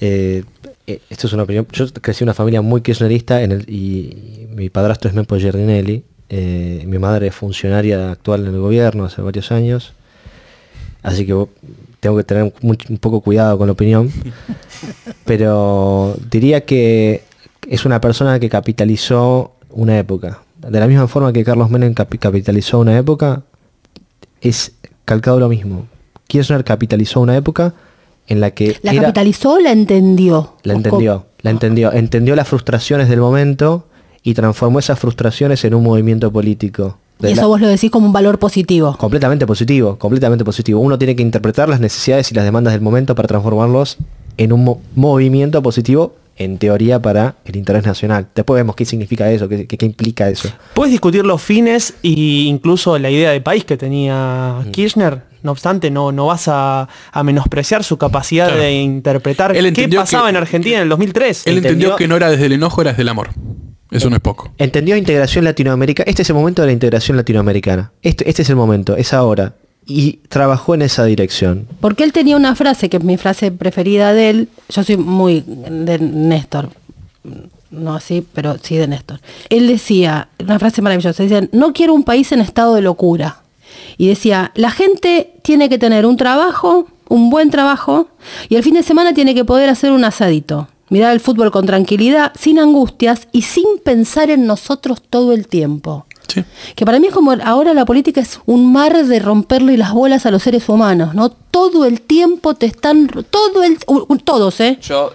[0.00, 0.42] eh,
[0.86, 1.66] eh, esto es una opinión.
[1.72, 5.36] Yo crecí en una familia muy kirchnerista en el, y, y mi padrastro es Mempo
[5.36, 6.04] Giardinelli.
[6.28, 9.92] eh, mi madre es funcionaria actual en el gobierno hace varios años.
[11.02, 11.46] Así que
[12.00, 14.10] tengo que tener much- un poco cuidado con la opinión.
[15.24, 17.22] Pero diría que
[17.68, 20.42] es una persona que capitalizó una época.
[20.58, 23.42] De la misma forma que Carlos Menem capi- capitalizó una época,
[24.40, 24.72] es
[25.06, 25.86] calcado lo mismo.
[26.28, 27.72] Kirchner capitalizó una época
[28.26, 30.52] en la que ¿La era- capitalizó o la entendió?
[30.64, 33.86] la ¿O entendió, la entendió, entendió las frustraciones del momento
[34.22, 36.98] y transformó esas frustraciones en un movimiento político.
[37.22, 38.96] Y eso la- vos lo decís como un valor positivo.
[38.98, 40.80] completamente positivo, completamente positivo.
[40.80, 43.96] Uno tiene que interpretar las necesidades y las demandas del momento para transformarlos
[44.36, 48.28] en un mo- movimiento positivo, en teoría, para el interés nacional.
[48.34, 50.50] Después vemos qué significa eso, qué, qué- qué implica eso.
[50.74, 54.70] Puedes discutir los fines e incluso la idea de país que tenía Mm.
[54.70, 55.22] Kirchner.
[55.42, 58.62] No obstante, no, no vas a, a menospreciar su capacidad Claro.
[58.62, 61.46] de interpretar Él qué pasaba que- en Argentina en el 2003.
[61.46, 63.30] Él entendió Entendió- que no era desde el enojo, era desde el amor.
[63.90, 64.52] Eso no es poco.
[64.58, 66.10] Entendió integración latinoamericana.
[66.10, 67.92] Este es el momento de la integración latinoamericana.
[68.02, 69.54] Este, este es el momento, es ahora.
[69.86, 71.68] Y trabajó en esa dirección.
[71.80, 75.44] Porque él tenía una frase, que es mi frase preferida de él, yo soy muy
[75.46, 76.70] de Néstor,
[77.70, 79.20] no así, pero sí de Néstor.
[79.48, 83.42] Él decía, una frase maravillosa, decía, no quiero un país en estado de locura.
[83.98, 88.08] y decía, la gente tiene que tener un trabajo, un buen trabajo,
[88.48, 90.68] y el fin de semana tiene que poder hacer un asadito.
[90.88, 96.06] Mirar el fútbol con tranquilidad, sin angustias y sin pensar en nosotros todo el tiempo.
[96.28, 96.44] Sí.
[96.74, 100.26] Que para mí es como ahora la política es un mar de romperle las bolas
[100.26, 101.30] a los seres humanos, ¿no?
[101.30, 103.78] Todo el tiempo te están, todo el,
[104.24, 104.78] todos, ¿eh?
[104.82, 105.12] Yo,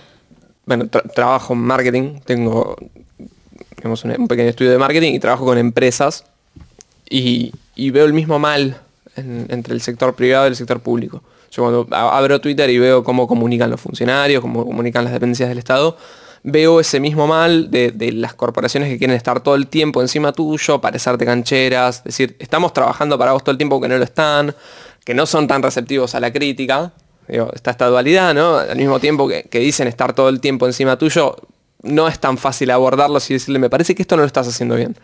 [0.65, 2.75] bueno, tra- trabajo en marketing, tengo
[3.77, 6.23] digamos, un, un pequeño estudio de marketing y trabajo con empresas
[7.09, 8.77] y, y veo el mismo mal
[9.15, 11.21] en- entre el sector privado y el sector público.
[11.51, 15.57] Yo cuando abro Twitter y veo cómo comunican los funcionarios, cómo comunican las dependencias del
[15.57, 15.97] Estado,
[16.43, 20.79] veo ese mismo mal de, las corporaciones que quieren estar todo el tiempo encima tuyo,
[20.79, 24.55] parecerte cancheras, decir, estamos trabajando para vos todo el tiempo que no lo están,
[25.03, 26.93] que no son tan receptivos a la crítica.
[27.27, 28.57] Digo, está esta dualidad, ¿no?
[28.57, 31.35] Al mismo tiempo que, que dicen estar todo el tiempo encima tuyo,
[31.83, 34.75] no es tan fácil abordarlos y decirle, me parece que esto no lo estás haciendo
[34.75, 34.95] bien.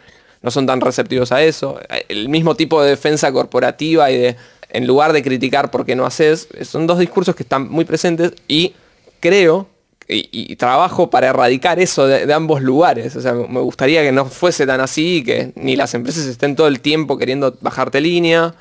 [0.41, 1.80] No son tan receptivos a eso.
[2.10, 4.36] El mismo tipo de defensa corporativa y de,
[4.70, 8.34] en lugar de criticar por qué no haces, son dos discursos que están muy presentes
[8.47, 8.74] y
[9.20, 9.68] creo
[10.07, 13.15] y, y trabajo para erradicar eso de, de ambos lugares.
[13.15, 16.68] O sea, me gustaría que no fuese tan así, que ni las empresas estén todo
[16.68, 18.55] el tiempo queriendo bajarte línea,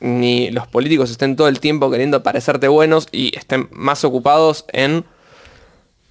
[0.00, 5.04] ni los políticos estén todo el tiempo queriendo parecerte buenos y estén más ocupados en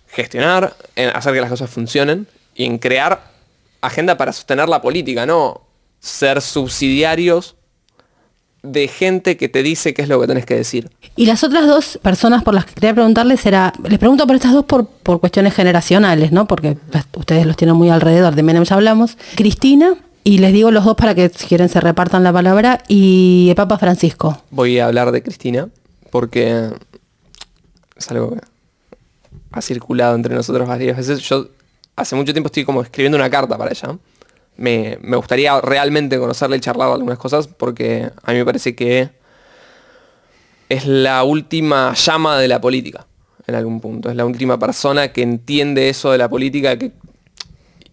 [0.10, 3.32] gestionar, en hacer que las cosas funcionen y en crear
[3.82, 5.62] agenda para sostener la política, no
[6.00, 7.56] ser subsidiarios
[8.72, 10.90] de gente que te dice qué es lo que tenés que decir.
[11.16, 14.54] Y las otras dos personas por las que quería preguntarles era, les pregunto por estas
[14.54, 16.48] dos por, por cuestiones generacionales, ¿no?
[16.48, 16.78] Porque
[17.16, 19.18] ustedes los tienen muy alrededor, de Menem ya hablamos.
[19.36, 23.48] Cristina, y les digo los dos para que si quieren se repartan la palabra, y
[23.50, 24.42] el Papa Francisco.
[24.52, 25.70] Voy a hablar de Cristina
[26.10, 26.70] porque
[27.96, 28.42] es algo que
[29.52, 31.20] ha circulado entre nosotros varias veces.
[31.22, 31.48] Yo
[31.96, 33.98] hace mucho tiempo estoy como escribiendo una carta para ella.
[34.58, 39.10] Me, gustaría realmente conocerla y charlar algunas cosas porque a mí me parece que
[40.70, 43.06] es la última llama de la política
[43.46, 44.10] en algún punto.
[44.10, 46.78] Es la última persona que entiende eso de la política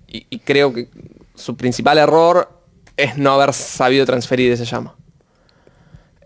[0.09, 0.89] y, creo que
[1.35, 2.49] su principal error
[2.97, 4.95] es no haber sabido transferir esa llama.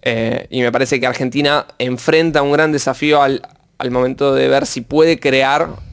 [0.02, 4.82] Eh, y me parece que Argentina enfrenta un gran desafío al momento de ver si
[4.82, 5.87] puede crear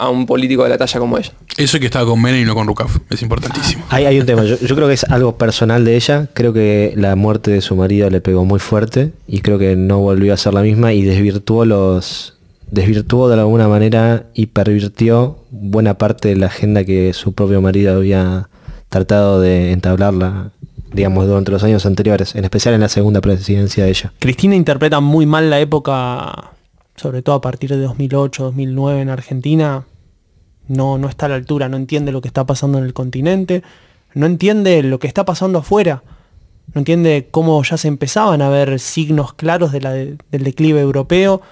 [0.00, 1.32] a un político de la talla como ella.
[1.56, 2.98] Eso que estaba con Menem y no con Rukaf.
[3.10, 3.84] Es importantísimo.
[3.90, 6.94] Hay, hay un tema, yo, yo creo que es algo personal de ella, creo que
[6.96, 10.36] la muerte de su marido le pegó muy fuerte y creo que no volvió a
[10.36, 12.34] ser la misma y desvirtuó los
[12.70, 17.96] desvirtuó de alguna manera y pervirtió buena parte de la agenda que su propio marido
[17.96, 18.48] había
[18.88, 20.52] tratado de entablarla,
[20.92, 24.12] digamos, durante los años anteriores, en especial en la segunda presidencia de ella.
[24.18, 26.52] Cristina interpreta muy mal la época,
[26.96, 29.84] sobre todo a partir de 2008, 2009 en Argentina.
[30.70, 33.64] No, no está a la altura, no entiende lo que está pasando en el continente,
[34.14, 36.04] no entiende lo que está pasando afuera,
[36.72, 40.80] no entiende cómo ya se empezaban a ver signos claros de la de- del declive
[40.80, 41.42] europeo,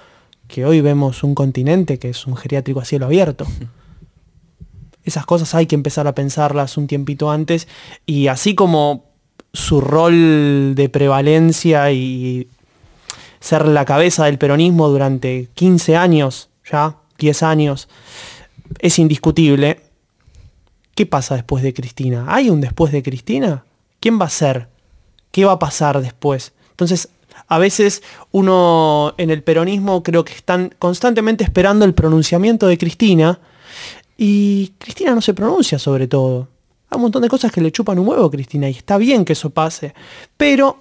[0.47, 3.45] que hoy vemos un continente que es un geriátrico a cielo abierto.
[5.03, 7.67] Esas cosas hay que empezar a pensarlas un tiempito antes
[8.05, 9.05] y así como
[9.53, 12.47] su rol de prevalencia y
[13.41, 17.89] ser la cabeza del peronismo durante 15 años, ya 10 años,
[18.77, 19.81] es indiscutible.
[20.95, 22.25] ¿Qué pasa después de Cristina?
[22.27, 23.63] ¿Hay un después de Cristina?
[23.99, 24.67] ¿Quién va a ser?
[25.31, 26.53] ¿Qué va a pasar después?
[26.71, 27.09] Entonces,
[27.47, 33.39] a veces uno en el peronismo creo que están constantemente esperando el pronunciamiento de Cristina
[34.17, 36.47] y Cristina no se pronuncia sobre todo.
[36.89, 39.33] Hay un montón de cosas que le chupan un huevo Cristina y está bien que
[39.33, 39.93] eso pase.
[40.35, 40.77] Pero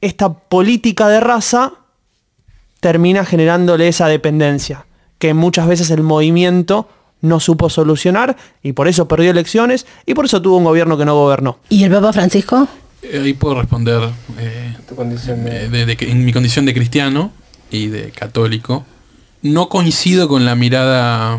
[0.00, 1.74] esta política de raza
[2.80, 4.86] termina generándole esa dependencia,
[5.18, 6.88] que muchas veces el movimiento
[7.22, 11.04] no supo solucionar y por eso perdió elecciones y por eso tuvo un gobierno que
[11.04, 11.58] no gobernó.
[11.70, 12.68] ¿Y el Papa Francisco?
[13.02, 17.32] Eh, Ahí puedo responder eh, eh, de- de que en mi condición de cristiano
[17.70, 18.84] y de católico.
[19.40, 21.38] No coincido con la mirada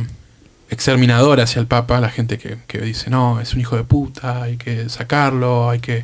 [0.70, 4.44] exterminadora hacia el Papa, la gente que, que dice, no, es un hijo de puta,
[4.44, 6.04] hay que sacarlo, hay que...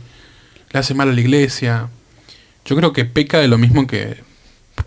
[0.72, 1.90] le hace mal a la iglesia.
[2.66, 4.18] Yo creo que peca de lo mismo que,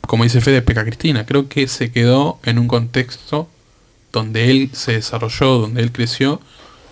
[0.02, 1.26] como dice Fede, peca Cristina.
[1.26, 3.48] Creo que se quedó en un contexto
[4.12, 6.40] donde él se desarrolló, donde él creció,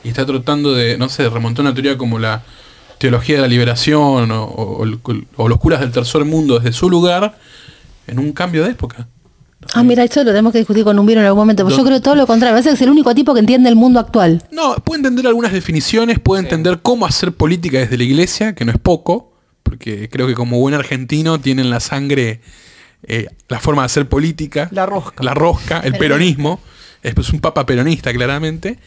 [0.02, 2.42] y está tratando de, no sé, remontar una teoría como la
[2.98, 6.88] teología de la liberación o, o- o- o los curas del tercer mundo desde su
[6.90, 7.38] lugar
[8.06, 9.08] en un cambio de época.
[9.74, 11.62] Ah, mira, eso lo tenemos que discutir con un vino en algún momento.
[11.64, 12.54] porque yo creo todo lo contrario.
[12.54, 14.42] Parece que es el único tipo que entiende el mundo actual.
[14.50, 18.72] No, puede entender algunas definiciones, puede entender cómo hacer política desde la iglesia, que no
[18.72, 22.40] es poco, porque creo que como buen argentino tienen la sangre,
[23.02, 24.68] eh, la forma de hacer política.
[24.72, 25.22] La rosca.
[25.22, 26.58] La rosca, el peronismo.
[27.02, 28.78] Es pues, un papa peronista, claramente.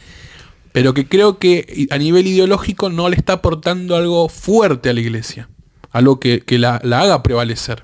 [0.72, 5.01] Pero que creo que a nivel ideológico no le está aportando algo fuerte a la
[5.01, 5.49] iglesia.
[5.91, 7.84] algo que, que la, la haga prevalecer.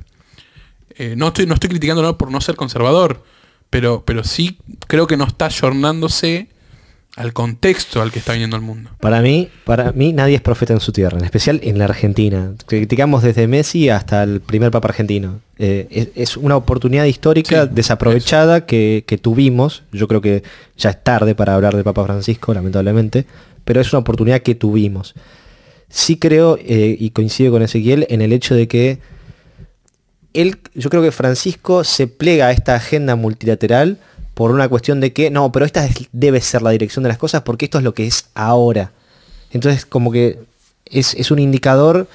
[1.00, 3.24] Eh, no, estoy, no estoy criticándolo por no ser conservador,
[3.70, 4.58] pero, pero sí
[4.88, 6.50] creo que no está ayornándose
[7.16, 8.92] al contexto al que está viniendo el mundo.
[9.00, 12.54] Para mí, para mí nadie es profeta en su tierra, en especial en la Argentina.
[12.66, 15.42] Criticamos desde Messi hasta el primer Papa argentino.
[15.58, 19.84] Eh, es, es una oportunidad histórica Sí, desaprovechada que, que tuvimos.
[19.92, 20.44] Yo creo que
[20.78, 23.26] ya es tarde para hablar del Papa Francisco, lamentablemente,
[23.66, 25.16] pero es una oportunidad que tuvimos.
[25.90, 29.00] Sí creo, eh, y coincido con Ezequiel, en el hecho de que
[30.34, 33.98] él, yo creo que Francisco se plega a esta agenda multilateral
[34.40, 37.18] por una cuestión de que, no, pero esta es- debe ser la dirección de las
[37.18, 38.94] cosas porque esto es lo que es ahora.
[39.52, 40.40] Entonces, como que
[40.86, 42.08] es, es un indicador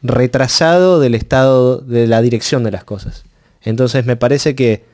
[0.00, 3.24] retrasado del estado de la dirección de las cosas.
[3.60, 4.84] Entonces, me parece que,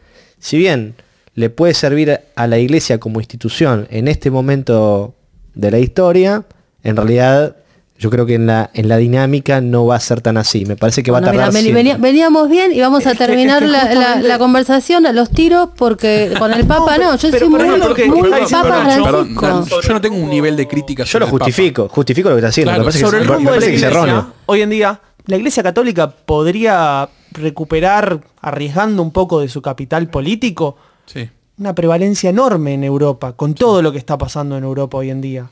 [0.40, 0.96] si bien
[1.36, 5.14] le puede servir a la iglesia como institución en este momento
[5.54, 6.46] de la historia,
[6.82, 7.54] en realidad
[8.02, 10.66] yo creo que en la, en la dinámica no va a ser tan así.
[10.66, 11.82] Me parece que va Bueno, a mira, tardar Meli, siempre.
[11.82, 14.38] venía- veníamos bien y vamos a Es que- terminar es que la, la- justamente- la
[14.38, 17.86] conversación a los tiros porque con el Papa no, yo pero- soy pero muy, no,
[17.86, 18.42] porque muy Papa
[18.84, 21.38] Perdón, no, yo no tengo un nivel de crítica Yo lo Papa.
[21.44, 22.70] justifico, justifico lo que está haciendo.
[22.72, 24.32] Claro, me parece sobre que, el me rumbo de la parece que es iglesia, erróneo.
[24.46, 30.76] hoy en día, la iglesia católica podría recuperar, arriesgando un poco de su capital político,
[31.06, 31.28] Sí.
[31.58, 35.20] una prevalencia enorme en Europa, con todo lo que está pasando en Europa hoy en
[35.20, 35.50] día.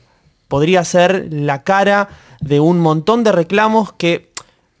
[0.51, 2.09] Podría ser la cara
[2.41, 4.33] de un montón de reclamos que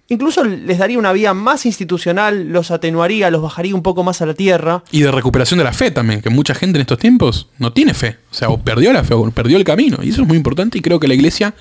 [0.09, 4.25] incluso les daría una vía más institucional, los atenuaría, los bajaría un poco más a
[4.25, 4.83] la tierra.
[4.91, 7.93] Y de recuperación de la fe también, que mucha gente en estos tiempos no tiene
[7.93, 8.17] fe.
[8.29, 9.99] O sea, o perdió la fe, o perdió el camino.
[10.03, 11.53] Y eso es muy importante y creo que la iglesia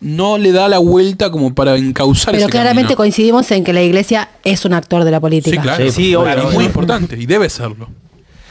[0.00, 2.96] no le da la vuelta como para encauzar Pero ese claramente camino.
[2.96, 5.54] coincidimos en que la iglesia es un actor de la política.
[5.54, 5.84] Sí, claro.
[5.84, 7.88] Sí, Sí, Claro, obvio, es muy importante y debe serlo.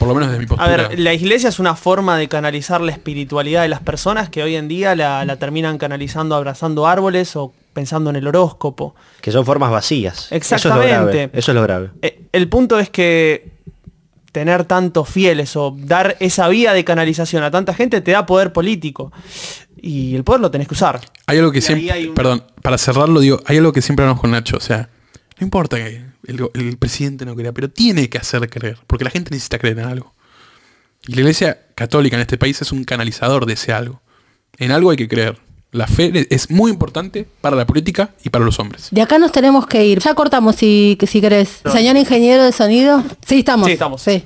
[0.04, 0.88] Por lo menos desde mi A postura.
[0.88, 4.56] ver, la iglesia es una forma de canalizar la espiritualidad de las personas que hoy
[4.56, 8.94] en día la, la terminan canalizando abrazando árboles o pensando en el horóscopo.
[9.20, 10.26] Que son formas vacías.
[10.30, 10.92] Eso es lo Exactamente.
[10.94, 11.30] grave.
[11.32, 11.90] Eso es lo grave.
[12.02, 13.52] Eh, El punto es que
[14.32, 18.52] tener tantos fieles o dar esa vía de canalización a tanta gente te da poder
[18.52, 19.12] político.
[19.76, 21.00] Y el poder lo tenés que usar.
[21.26, 21.92] Hay algo que Y siempre.
[21.92, 24.56] hay un- Perdón, para cerrarlo digo, hay algo que siempre hablamos con Nacho.
[24.56, 24.88] O sea,
[25.38, 28.78] no importa que el, el presidente no crea, pero tiene que hacer creer.
[28.86, 30.14] Porque la gente necesita creer en algo.
[31.06, 34.00] Y la iglesia católica en este país es un canalizador de ese algo.
[34.58, 35.38] En algo hay que creer.
[35.70, 38.88] La fe es muy importante para la política y para los hombres.
[38.92, 39.98] De acá nos tenemos que ir.
[39.98, 41.62] Ya cortamos si, si querés.
[41.70, 43.02] Señor ingeniero de sonido.
[43.26, 43.66] Sí, estamos.
[43.66, 44.00] Sí, estamos.
[44.00, 44.24] Sí.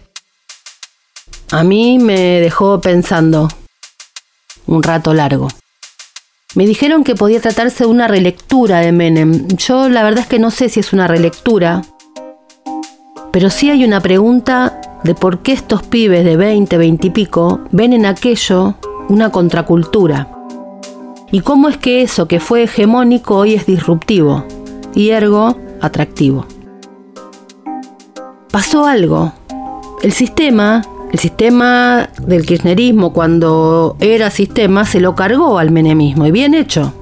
[1.50, 3.48] A mí me dejó pensando
[4.66, 5.48] un rato largo.
[6.54, 9.48] Me dijeron que podía tratarse de una relectura de Menem.
[9.48, 11.82] Yo la verdad es que no sé si es una relectura,
[13.32, 17.60] pero sí hay una pregunta de por qué estos pibes de 20, 20 y pico
[17.70, 18.76] ven en aquello
[19.10, 20.34] una contracultura.
[21.30, 24.46] Y cómo es que eso que fue hegemónico hoy es disruptivo
[24.94, 26.46] y ergo atractivo.
[28.50, 29.34] Pasó algo.
[30.02, 30.80] El sistema,
[31.12, 36.92] el sistema del kirchnerismo cuando era sistema se lo cargó al menemismo y bien hecho.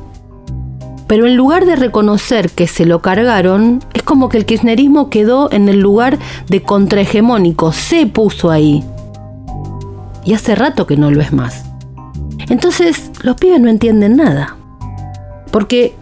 [1.07, 5.51] Pero en lugar de reconocer que se lo cargaron, es como que el kirchnerismo quedó
[5.53, 8.85] en el lugar de contrahegemónico, se puso ahí.
[10.25, 11.65] Y hace rato que no lo es más.
[12.49, 14.57] Entonces, los pibes no entienden nada.
[15.53, 15.95] Porque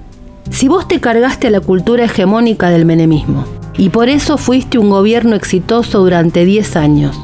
[0.50, 3.44] si vos te cargaste a la cultura hegemónica del menemismo,
[3.76, 7.20] y por eso fuiste un gobierno exitoso durante 10 años,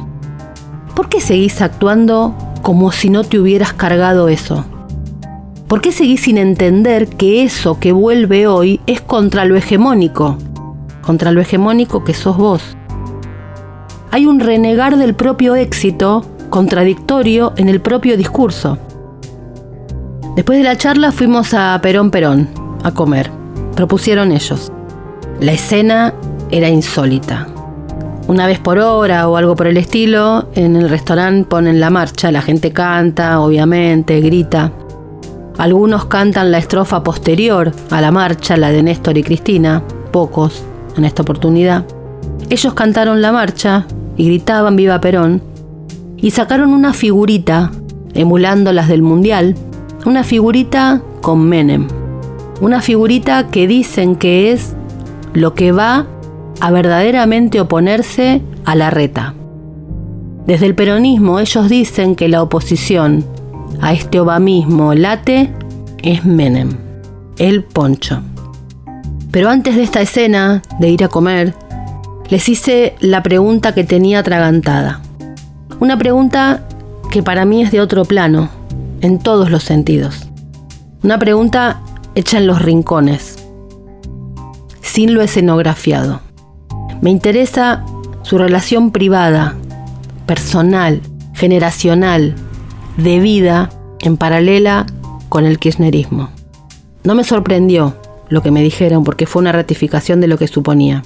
[1.01, 4.65] ¿por qué seguís actuando como si no te hubieras cargado eso?
[5.67, 10.37] ¿Por qué seguís sin entender que eso que vuelve hoy es contra lo hegemónico?
[11.01, 12.77] Contra lo hegemónico que sos vos.
[14.11, 18.77] Hay un renegar del propio éxito contradictorio en el propio discurso.
[20.35, 22.47] Después de la charla fuimos a Perón Perón
[22.83, 23.31] a comer.
[23.75, 24.71] Propusieron ellos.
[25.39, 26.13] La escena
[26.51, 27.50] era insólita.
[28.27, 32.31] Una vez por hora o algo por el estilo, en el restaurante ponen la marcha,
[32.31, 34.71] la gente canta, obviamente, grita.
[35.57, 40.63] Algunos cantan la estrofa posterior a la marcha, la de Néstor y Cristina, pocos
[40.97, 41.85] en esta oportunidad.
[42.49, 43.85] Ellos cantaron la marcha
[44.17, 45.41] y gritaban Viva Perón
[46.17, 47.71] y sacaron una figurita,
[48.13, 49.55] emulando las del Mundial,
[50.05, 51.87] una figurita con Menem.
[52.61, 54.75] Una figurita que dicen que es
[55.33, 56.05] lo que va
[56.61, 59.33] a verdaderamente oponerse a la reta.
[60.45, 63.25] Desde el peronismo ellos dicen que la oposición
[63.81, 65.51] a este obamismo late
[66.03, 66.77] es Menem,
[67.37, 68.21] el poncho.
[69.31, 71.53] Pero antes de esta escena de ir a comer,
[72.29, 75.01] les hice la pregunta que tenía atragantada.
[75.79, 76.63] Una pregunta
[77.09, 78.49] que para mí es de otro plano,
[79.01, 80.27] en todos los sentidos.
[81.03, 81.81] Una pregunta
[82.15, 83.37] hecha en los rincones.
[84.81, 86.19] sin lo escenografiado.
[87.01, 87.83] Me interesa
[88.21, 89.55] su relación privada,
[90.27, 91.01] personal,
[91.33, 92.35] generacional,
[92.97, 93.69] de vida,
[93.99, 94.85] en paralela
[95.29, 96.29] con el kirchnerismo.
[97.03, 97.95] No me sorprendió
[98.29, 101.03] lo que me dijeron porque fue una ratificación de lo que suponía,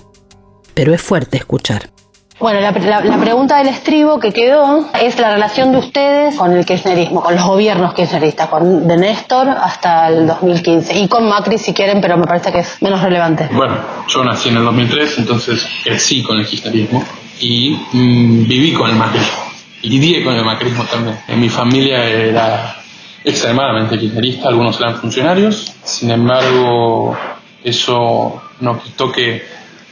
[0.73, 1.94] pero es fuerte escuchar.
[2.37, 6.51] Bueno, la, la- la pregunta del estribo que quedó es la relación de ustedes con
[6.51, 11.57] el kirchnerismo, con los gobiernos kirchneristas, con de Néstor hasta el 2015 y con Macri
[11.57, 13.47] si quieren, pero me parece que es menos relevante.
[13.53, 13.77] Bueno,
[14.09, 17.03] yo nací en el 2003, entonces crecí con el kirchnerismo
[17.39, 19.37] y mm, viví con el macrismo.
[19.83, 21.17] Lidié con el macrismo también.
[21.29, 22.75] En mi familia era
[23.23, 27.15] extremadamente kirchnerista, algunos eran funcionarios, sin embargo,
[27.63, 29.43] eso no quitó que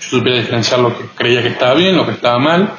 [0.09, 2.71] yo supiera diferenciar lo que creía que estaba bien, lo que estaba mal,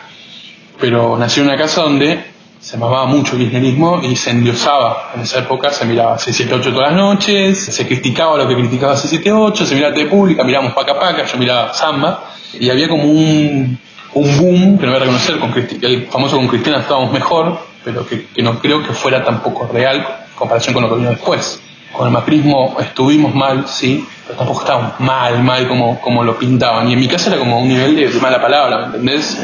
[0.80, 5.10] pero nací en una casa donde se mamaba mucho el kirchnerismo y se endiosaba.
[5.14, 9.66] En esa época se miraba 678 todas las noches, se criticaba lo que criticaba 678,
[9.66, 12.24] se miraba TV pública, mirábamos Paca Paca, yo miraba Samba,
[12.58, 13.78] y había como un,
[14.14, 17.58] un boom, que no voy a reconocer, con Cristi- el famoso con Cristina estábamos mejor,
[17.84, 21.10] pero que, que no creo que fuera tampoco real en comparación con lo que vino
[21.10, 21.60] después.
[21.94, 26.88] Con el macrismo estuvimos mal, sí, pero tampoco estábamos mal, mal como, como lo pintaban.
[26.90, 29.38] Y en mi casa era como un nivel de, de mala palabra, ¿me entendés?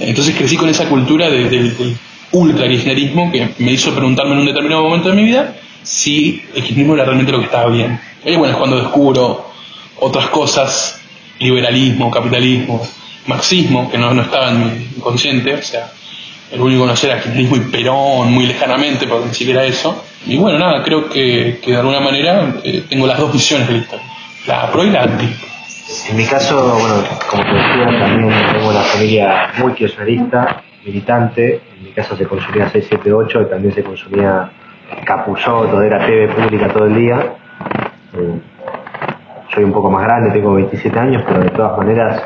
[0.00, 1.96] Entonces crecí con esa cultura de- del, del
[2.32, 6.62] ultra kirchnerismo que me hizo preguntarme en un determinado momento de mi vida si el
[6.62, 7.98] kirchnerismo era realmente lo que estaba bien.
[8.24, 9.50] Y bueno, es cuando descubro
[10.00, 11.00] otras cosas,
[11.38, 12.86] liberalismo, capitalismo,
[13.26, 15.90] marxismo, que no, no estaba en mi inconsciente, o sea,
[16.52, 20.04] el único que conocía era kirchnerismo y Perón muy lejanamente, porque ni siquiera eso.
[20.26, 23.84] Y bueno, nada, creo que, que de alguna manera eh, tengo las dos visiones de
[24.46, 25.28] la pro y la anti.
[26.08, 31.60] En mi caso, bueno, como te decía, también tengo una familia muy kirchnerista, militante.
[31.76, 34.50] En mi casa se consumía 678 y también se consumía
[35.04, 37.34] Capusotto, era TV pública todo el día.
[38.14, 38.40] Eh,
[39.54, 42.22] soy un poco más grande, tengo 27 años, pero de todas maneras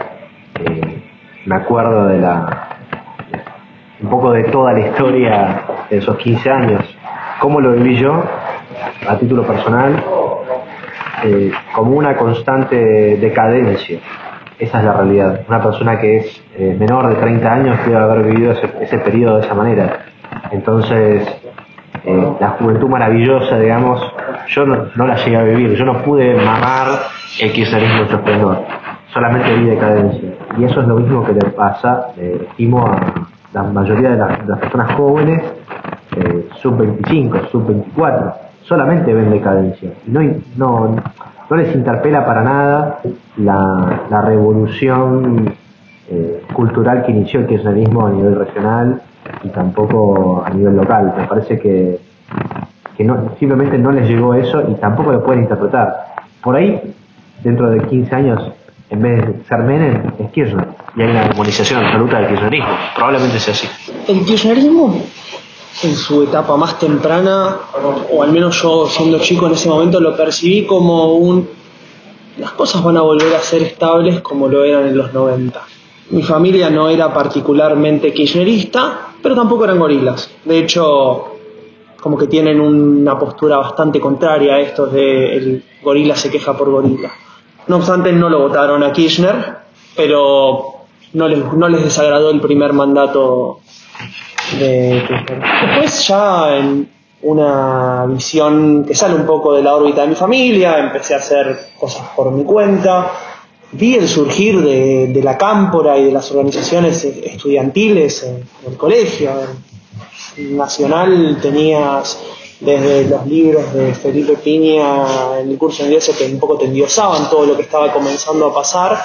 [0.60, 1.02] eh,
[1.46, 2.68] me acuerdo de la
[4.00, 6.97] un poco de toda la historia de esos 15 años.
[7.40, 8.24] ¿Cómo lo viví yo?
[9.08, 10.02] A título personal,
[11.24, 14.00] eh, como una constante decadencia.
[14.58, 15.42] Esa es la realidad.
[15.48, 19.36] Una persona que es eh, menor de 30 años debe haber vivido ese, ese periodo
[19.36, 20.00] de esa manera.
[20.50, 21.28] Entonces,
[22.04, 24.02] eh, la juventud maravillosa, digamos,
[24.48, 25.74] yo no, la llegué a vivir.
[25.76, 26.88] Yo no pude mamar
[27.40, 28.64] el kirchnerismo en esplendor.
[29.12, 30.30] Solamente vi decadencia.
[30.58, 33.00] Y eso es lo mismo que le pasa, estimo, a
[33.52, 35.40] la mayoría de las personas jóvenes,
[36.18, 38.34] eh, sub-25, sub-24
[38.68, 39.90] solamente ven decadencia.
[40.06, 40.20] No,
[40.56, 40.96] no,
[41.48, 43.00] no les interpela para nada
[43.38, 45.54] la, revolución
[46.10, 49.00] eh, cultural que inició el kirchnerismo a nivel regional
[49.42, 51.14] y tampoco a nivel local.
[51.16, 51.98] Me parece que,
[52.96, 56.04] que no, simplemente no les llegó eso y tampoco lo pueden interpretar.
[56.42, 56.94] Por ahí,
[57.42, 58.52] dentro de 15 años,
[58.90, 60.68] en vez de ser Menem, es Kirchner.
[60.94, 62.68] Y hay una demonización absoluta del kirchnerismo.
[62.94, 63.68] Probablemente sea así.
[64.08, 64.94] El kirchnerismo
[65.82, 67.56] en su etapa más temprana,
[68.12, 71.48] o al menos yo siendo chico en ese momento lo percibí como un...
[72.38, 75.60] Las cosas van a volver a ser estables como lo eran en los 90.
[76.10, 80.30] Mi familia no era particularmente kirchnerista, pero tampoco eran gorilas.
[80.44, 81.38] De hecho,
[82.00, 86.70] como que tienen una postura bastante contraria a estos de el gorila se queja por
[86.70, 87.10] gorila.
[87.66, 89.58] No obstante, no lo votaron a Kirchner,
[89.96, 90.64] pero
[91.12, 93.60] no les, no les desagradó el primer mandato
[94.50, 95.42] Kirchner.
[95.62, 96.88] Después ya en
[97.22, 101.70] una visión que sale un poco de la órbita de mi familia, empecé a hacer
[101.78, 103.10] cosas por mi cuenta,
[103.72, 109.30] vi el surgir de, la cámpora y de las organizaciones estudiantiles en, el colegio.
[110.38, 112.16] Nacional tenías
[112.60, 116.66] desde los libros de Felipe Piña en el curso de ingreso que un poco te
[116.66, 119.00] endiosaban todo lo que estaba comenzando a pasar,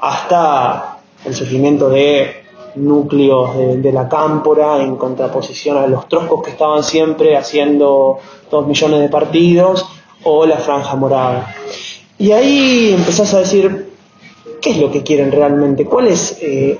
[0.00, 2.45] hasta el surgimiento de
[2.76, 8.18] núcleos de, la cámpora en contraposición a los troscos que estaban siempre haciendo
[8.50, 9.86] dos millones de partidos
[10.24, 11.54] o la franja morada.
[12.18, 13.90] Y ahí empezás a decir,
[14.60, 15.84] ¿qué es lo que quieren realmente?
[15.84, 16.78] ¿Cuál es eh,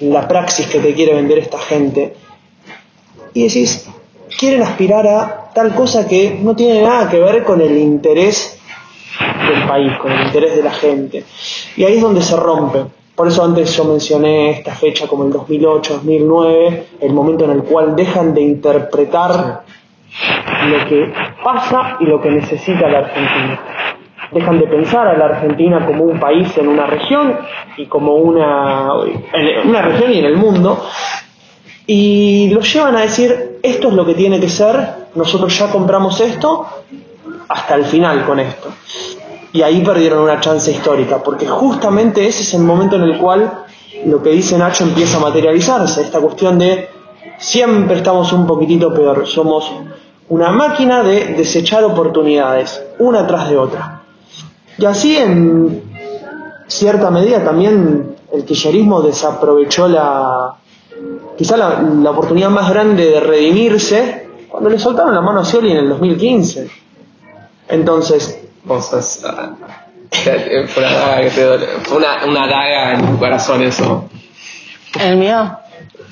[0.00, 2.14] la praxis que te quiere vender esta gente?
[3.34, 3.88] Y decís,
[4.38, 8.58] quieren aspirar a tal cosa que no tiene nada que ver con el interés
[9.48, 11.24] del país, con el interés de la gente.
[11.76, 12.84] Y ahí es donde se rompe.
[13.14, 17.62] Por eso antes yo mencioné esta fecha como el 2008, 2009, el momento en el
[17.62, 19.62] cual dejan de interpretar
[20.66, 21.12] lo que
[21.42, 23.60] pasa y lo que necesita la Argentina.
[24.30, 27.36] Dejan de pensar a la Argentina como un país en una región
[27.76, 28.88] y como una,
[29.34, 30.82] en una región y en el mundo,
[31.86, 36.20] y lo llevan a decir, esto es lo que tiene que ser, nosotros ya compramos
[36.20, 36.66] esto,
[37.48, 38.70] hasta el final con esto.
[39.52, 43.64] Y ahí perdieron una chance histórica, porque justamente ese es el momento en el cual
[44.06, 46.88] lo que dice Nacho empieza a materializarse, esta cuestión de
[47.38, 49.70] siempre estamos un poquitito peor, somos
[50.28, 54.02] una máquina de desechar oportunidades, una tras de otra.
[54.78, 55.82] Y así en
[56.66, 60.54] cierta medida también el kirchnerismo desaprovechó la
[61.36, 65.72] quizá la, la oportunidad más grande de redimirse cuando le soltaron la mano a Scioli
[65.72, 66.70] en el 2015.
[67.68, 69.24] Entonces, Cosas.
[70.10, 71.66] Fue una daga que te dolió.
[71.82, 74.08] Fue una, una daga en tu corazón eso.
[75.00, 75.56] El mío.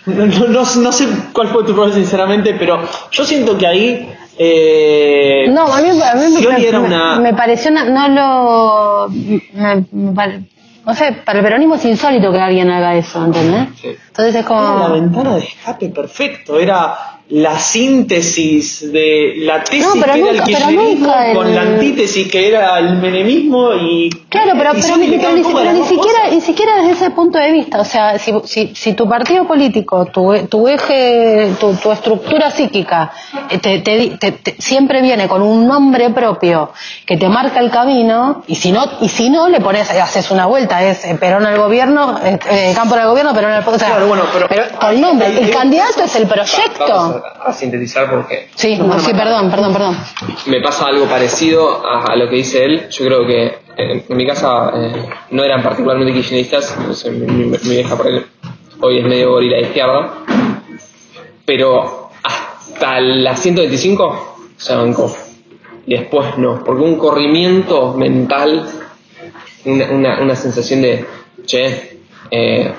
[0.07, 4.15] No, no- no- no sé cuál fue tu problema sinceramente, pero yo siento que ahí...
[4.39, 7.21] eh, No, a mí, a mí me, Scioli me- era una...
[7.21, 9.09] me pareció, una- no lo...
[9.11, 10.41] me- me pare-
[10.87, 13.69] no sé, para el peronismo es insólito que alguien haga eso, ¿entendés?
[13.85, 14.47] Entonces es Era la
[14.87, 14.93] como...
[14.95, 20.31] ventana de escape perfecto, era la síntesis de la tesis No, pero que era nunca-
[20.31, 24.11] el pero kirchnerismo el- con la antítesis que era el menemismo y...
[24.29, 27.39] Claro, pero, y pero, pero quedaban ni- pero ni siquiera, ni siquiera desde ese punto
[27.39, 27.81] de vista.
[27.81, 33.13] O sea, si, si, si tu partido político, tu, tu eje, tu, tu estructura psíquica,
[33.49, 36.73] eh, te, te te- siempre viene con un nombre propio
[37.07, 40.47] que te marca el camino, y si no, y si no le pones, haces una
[40.47, 43.97] vuelta, es eh, Perón al gobierno, eh, eh, Campo al gobierno, Perón al o sea,
[44.49, 47.20] pero, con nombre, el candidato es el proyecto.
[47.25, 49.97] A, a sintetizar porque Sí, no, sí, perdón, perdón, perdón.
[50.47, 52.89] me pasa algo parecido a, a lo que dice él.
[52.91, 56.77] Yo creo que en, en mi casa eh, no eran particularmente kirchneristas.
[56.79, 58.27] no sé, mi, mi- mi vieja por él
[58.81, 60.11] hoy es medio gorila de izquierda.
[61.45, 65.15] Pero hasta la 125 se bancó.
[65.87, 66.63] Y después no.
[66.65, 68.69] Porque un corrimiento mental,
[69.65, 71.05] una, una, una sensación de,
[71.47, 71.99] che,
[72.31, 72.73] eh,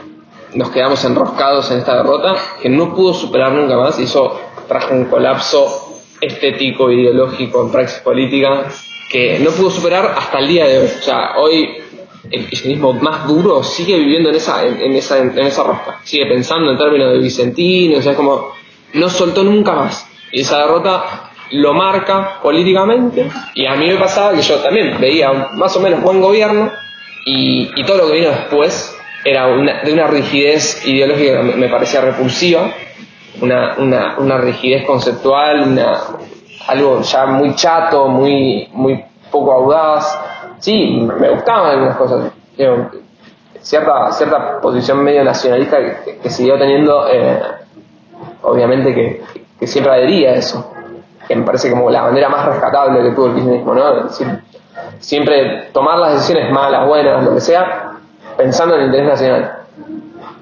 [0.53, 4.93] nos quedamos enroscados en esta derrota que no pudo superar nunca más y eso trajo
[4.93, 8.65] un colapso estético, ideológico, en praxis política
[9.09, 10.85] que no pudo superar hasta el día de hoy.
[10.85, 11.69] O sea, hoy
[12.29, 16.25] el kirchnerismo más duro sigue viviendo en esa, en, en esa, en esa rosca, sigue
[16.27, 18.53] pensando en términos de Vicentino, o sea, es como
[18.93, 20.07] no soltó nunca más.
[20.31, 25.49] Y esa derrota lo marca políticamente y a mí me pasaba que yo también veía
[25.53, 26.71] más o menos buen gobierno
[27.25, 31.69] y, y todo lo que vino después era una- de una rigidez ideológica que me,
[31.69, 32.71] parecía repulsiva,
[33.41, 35.93] una, una, una rigidez conceptual, una,
[36.67, 40.19] algo ya muy chato, muy, muy poco audaz.
[40.59, 42.31] Sí, me gustaban algunas cosas.
[42.57, 42.89] Digo,
[43.61, 45.77] cierta, cierta posición medio nacionalista
[46.21, 47.39] que, siguió teniendo, eh,
[48.43, 49.21] obviamente que,
[49.59, 50.71] que siempre adhería a eso,
[51.27, 54.09] que me parece como la bandera más rescatable que tuvo el kirchnerismo, ¿no?
[54.99, 57.90] Siempre tomar las decisiones malas, buenas, lo que sea,
[58.37, 59.51] pensando en el interés nacional.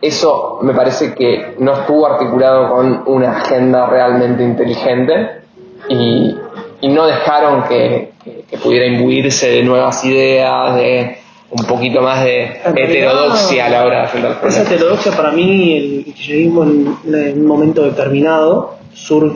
[0.01, 5.41] Eso me parece que no estuvo articulado con una agenda realmente inteligente
[5.89, 6.35] y,
[6.81, 11.17] y no dejaron que, que- que pudiera imbuirse de nuevas ideas, de
[11.51, 15.31] un poquito más de realidad, heterodoxia a la hora de afrontar el Esa heterodoxia para
[15.31, 19.33] mí, el kirchnerismo en, en un momento determinado sur-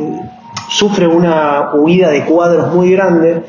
[0.69, 3.41] sufre una huida de cuadros muy grande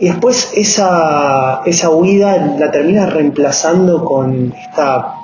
[0.00, 5.14] y después esa, esa huida la termina reemplazando con esta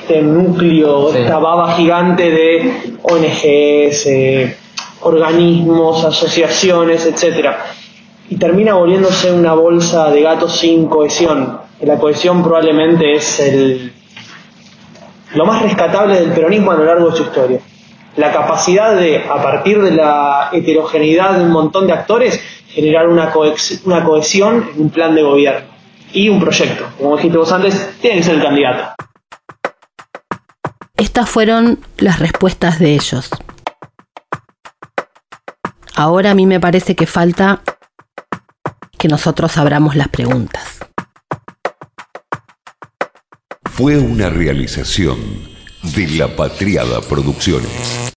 [0.00, 4.56] este núcleo, esta baba gigante de ONGs, eh,
[5.02, 7.56] organismos, asociaciones, etcétera
[8.32, 11.60] y termina volviéndose una bolsa de gatos sin cohesión.
[11.78, 13.92] Que La cohesión probablemente es el,
[15.34, 17.60] lo más rescatable del peronismo a lo largo de su historia.
[18.16, 22.40] La capacidad de, a partir de la heterogeneidad de un montón de actores,
[22.72, 25.68] generar una, coex- una cohesión en un plan de gobierno
[26.12, 26.86] y un proyecto.
[26.98, 28.94] Como dijiste vos antes, tiene que ser el candidato.
[30.96, 33.30] Estas fueron las respuestas de ellos.
[35.94, 37.62] Ahora a mí me parece que falta
[38.98, 40.78] que nosotros abramos las preguntas.
[43.70, 45.18] Fue una realización
[45.82, 48.10] de La Patriada Producciones.